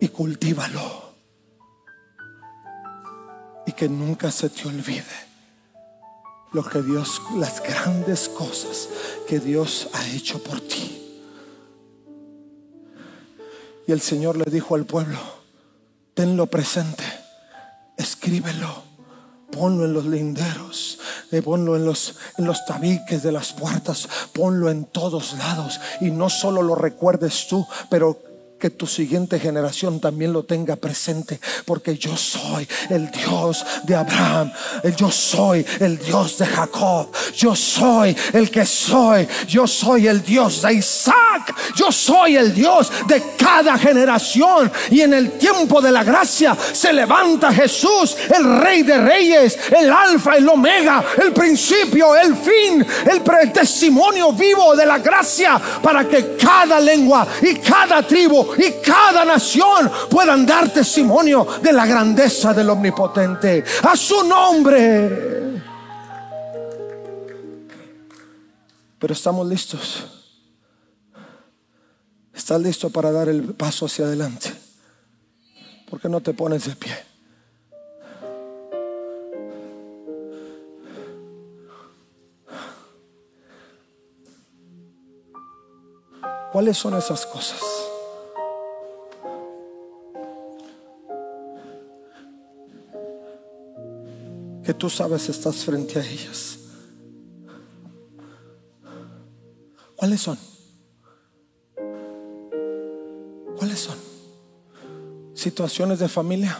y 0.00 0.06
cultívalo. 0.06 1.10
Y 3.66 3.72
que 3.72 3.88
nunca 3.88 4.30
se 4.30 4.50
te 4.50 4.68
olvide 4.68 5.02
lo 6.52 6.62
que 6.62 6.80
Dios, 6.80 7.20
las 7.36 7.60
grandes 7.60 8.28
cosas 8.28 8.88
que 9.26 9.40
Dios 9.40 9.88
ha 9.92 10.06
hecho 10.10 10.40
por 10.42 10.60
ti. 10.60 11.09
Y 13.86 13.92
el 13.92 14.00
Señor 14.00 14.36
le 14.36 14.44
dijo 14.50 14.74
al 14.74 14.84
pueblo, 14.84 15.18
tenlo 16.14 16.46
presente, 16.46 17.04
escríbelo, 17.96 18.82
ponlo 19.50 19.84
en 19.84 19.92
los 19.92 20.06
linderos, 20.06 20.98
eh, 21.32 21.42
ponlo 21.42 21.76
en 21.76 21.84
los, 21.84 22.16
en 22.38 22.46
los 22.46 22.64
tabiques 22.64 23.22
de 23.22 23.32
las 23.32 23.52
puertas, 23.52 24.08
ponlo 24.32 24.70
en 24.70 24.84
todos 24.84 25.34
lados. 25.34 25.80
Y 26.00 26.10
no 26.10 26.30
solo 26.30 26.62
lo 26.62 26.74
recuerdes 26.74 27.46
tú, 27.48 27.66
pero 27.88 28.29
que 28.60 28.70
tu 28.70 28.86
siguiente 28.86 29.40
generación 29.40 29.98
también 29.98 30.32
lo 30.32 30.44
tenga 30.44 30.76
presente, 30.76 31.40
porque 31.64 31.96
yo 31.96 32.16
soy 32.16 32.68
el 32.90 33.10
Dios 33.10 33.64
de 33.84 33.96
Abraham, 33.96 34.52
yo 34.96 35.10
soy 35.10 35.66
el 35.80 35.98
Dios 35.98 36.38
de 36.38 36.46
Jacob, 36.46 37.08
yo 37.34 37.56
soy 37.56 38.14
el 38.34 38.50
que 38.50 38.66
soy, 38.66 39.26
yo 39.48 39.66
soy 39.66 40.06
el 40.06 40.22
Dios 40.22 40.60
de 40.60 40.74
Isaac, 40.74 41.54
yo 41.74 41.90
soy 41.90 42.36
el 42.36 42.54
Dios 42.54 42.92
de 43.08 43.22
cada 43.38 43.78
generación. 43.78 44.70
Y 44.90 45.00
en 45.00 45.14
el 45.14 45.32
tiempo 45.32 45.80
de 45.80 45.90
la 45.90 46.04
gracia 46.04 46.56
se 46.72 46.92
levanta 46.92 47.52
Jesús, 47.52 48.16
el 48.28 48.60
Rey 48.60 48.82
de 48.82 48.98
Reyes, 48.98 49.58
el 49.70 49.90
Alfa, 49.90 50.36
el 50.36 50.48
Omega, 50.48 51.02
el 51.22 51.32
principio, 51.32 52.14
el 52.14 52.36
fin, 52.36 52.86
el 53.06 53.52
testimonio 53.52 54.32
vivo 54.32 54.76
de 54.76 54.84
la 54.84 54.98
gracia, 54.98 55.58
para 55.82 56.06
que 56.06 56.36
cada 56.36 56.78
lengua 56.78 57.26
y 57.40 57.54
cada 57.54 58.06
tribu 58.06 58.49
y 58.58 58.80
cada 58.84 59.24
nación 59.24 59.90
puedan 60.10 60.46
dar 60.46 60.68
testimonio 60.70 61.46
de 61.62 61.72
la 61.72 61.86
grandeza 61.86 62.52
del 62.52 62.70
Omnipotente. 62.70 63.64
A 63.82 63.96
su 63.96 64.24
nombre. 64.24 65.40
Pero 68.98 69.14
estamos 69.14 69.46
listos. 69.46 70.04
¿Estás 72.34 72.60
listo 72.60 72.90
para 72.90 73.10
dar 73.10 73.28
el 73.28 73.42
paso 73.54 73.86
hacia 73.86 74.04
adelante? 74.04 74.52
¿Por 75.88 76.00
qué 76.00 76.08
no 76.08 76.20
te 76.20 76.32
pones 76.34 76.66
de 76.66 76.76
pie? 76.76 76.96
¿Cuáles 86.52 86.76
son 86.76 86.96
esas 86.96 87.24
cosas? 87.26 87.79
Que 94.70 94.74
tú 94.74 94.88
sabes 94.88 95.28
estás 95.28 95.64
frente 95.64 95.98
a 95.98 96.06
ellas. 96.06 96.60
¿Cuáles 99.96 100.20
son? 100.20 100.38
¿Cuáles 103.56 103.80
son? 103.80 103.96
Situaciones 105.34 105.98
de 105.98 106.08
familia. 106.08 106.56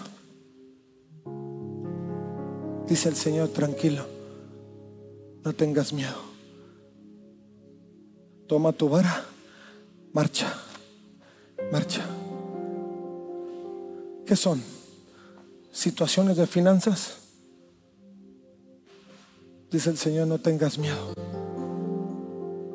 Dice 2.89 3.11
el 3.11 3.15
Señor, 3.15 3.51
tranquilo, 3.51 4.05
no 5.45 5.53
tengas 5.53 5.93
miedo. 5.93 6.21
Toma 8.49 8.73
tu 8.73 8.89
vara, 8.89 9.25
marcha, 10.13 10.53
marcha. 11.71 12.05
¿Qué 14.27 14.35
son? 14.35 14.61
Situaciones 15.71 16.39
de 16.39 16.49
finanzas. 16.49 17.20
Dice 19.71 19.91
el 19.91 19.99
Señor, 19.99 20.27
no 20.27 20.39
tengas 20.39 20.79
miedo. 20.79 21.14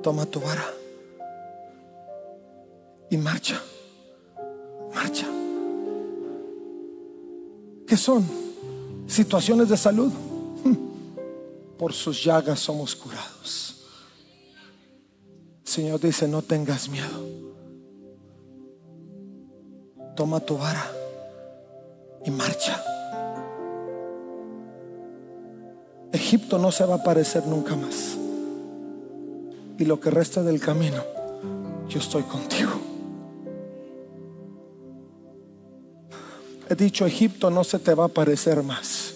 Toma 0.02 0.26
tu 0.26 0.40
vara 0.40 0.66
y 3.10 3.18
marcha, 3.18 3.62
marcha. 4.94 5.28
¿Qué 7.86 7.98
son? 7.98 8.26
Situaciones 9.08 9.68
de 9.68 9.78
salud. 9.78 10.12
Por 11.78 11.92
sus 11.92 12.24
llagas 12.24 12.60
somos 12.60 12.96
curados. 12.96 13.86
El 15.66 15.68
Señor 15.68 16.00
dice, 16.00 16.28
no 16.28 16.42
tengas 16.42 16.88
miedo. 16.88 17.28
Toma 20.16 20.40
tu 20.40 20.58
vara 20.58 20.90
y 22.24 22.32
marcha. 22.32 22.82
Egipto 26.26 26.58
no 26.58 26.72
se 26.72 26.84
va 26.86 26.96
a 26.96 26.98
aparecer 26.98 27.46
nunca 27.46 27.76
más. 27.76 28.18
Y 29.78 29.86
lo 29.86 30.00
que 30.00 30.10
resta 30.10 30.42
del 30.42 30.60
camino, 30.60 31.04
yo 31.88 32.00
estoy 32.00 32.24
contigo. 32.24 32.72
He 36.68 36.74
dicho, 36.74 37.06
Egipto 37.06 37.52
no 37.52 37.64
se 37.64 37.78
te 37.78 37.94
va 37.94 38.06
a 38.06 38.08
aparecer 38.08 38.64
más. 38.64 39.14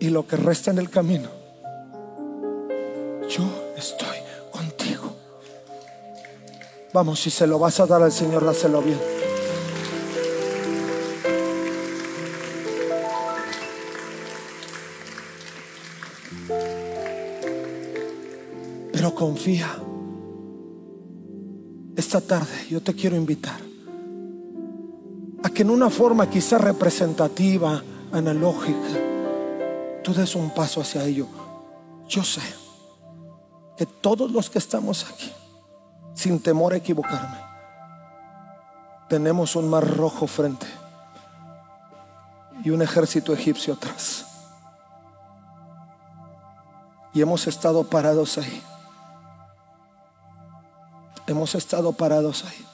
Y 0.00 0.08
lo 0.08 0.26
que 0.26 0.34
resta 0.34 0.72
en 0.72 0.78
el 0.78 0.90
camino, 0.90 1.28
yo 3.28 3.44
estoy 3.76 4.18
contigo. 4.50 5.12
Vamos, 6.92 7.20
si 7.20 7.30
se 7.30 7.46
lo 7.46 7.60
vas 7.60 7.78
a 7.78 7.86
dar 7.86 8.02
al 8.02 8.10
Señor, 8.10 8.44
dáselo 8.44 8.82
bien. 8.82 9.19
Esta 21.96 22.20
tarde 22.20 22.66
yo 22.68 22.82
te 22.82 22.94
quiero 22.94 23.16
invitar 23.16 23.58
a 25.42 25.48
que 25.48 25.62
en 25.62 25.70
una 25.70 25.88
forma 25.88 26.28
quizá 26.28 26.58
representativa, 26.58 27.82
analógica, 28.12 28.98
tú 30.04 30.12
des 30.12 30.34
un 30.34 30.50
paso 30.50 30.82
hacia 30.82 31.04
ello. 31.04 31.26
Yo 32.06 32.22
sé 32.22 32.42
que 33.78 33.86
todos 33.86 34.30
los 34.30 34.50
que 34.50 34.58
estamos 34.58 35.06
aquí, 35.10 35.32
sin 36.14 36.38
temor 36.40 36.74
a 36.74 36.76
equivocarme, 36.76 37.38
tenemos 39.08 39.56
un 39.56 39.70
mar 39.70 39.86
rojo 39.86 40.26
frente 40.26 40.66
y 42.62 42.68
un 42.68 42.82
ejército 42.82 43.32
egipcio 43.32 43.72
atrás. 43.72 44.26
Y 47.14 47.22
hemos 47.22 47.46
estado 47.46 47.84
parados 47.84 48.36
ahí 48.36 48.62
hemos 51.30 51.54
estado 51.54 51.92
parados 51.92 52.44
ahí. 52.44 52.66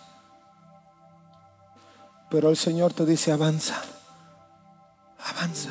Pero 2.31 2.49
el 2.49 2.57
Señor 2.57 2.93
te 2.93 3.05
dice, 3.05 3.33
avanza, 3.33 3.81
avanza. 5.19 5.71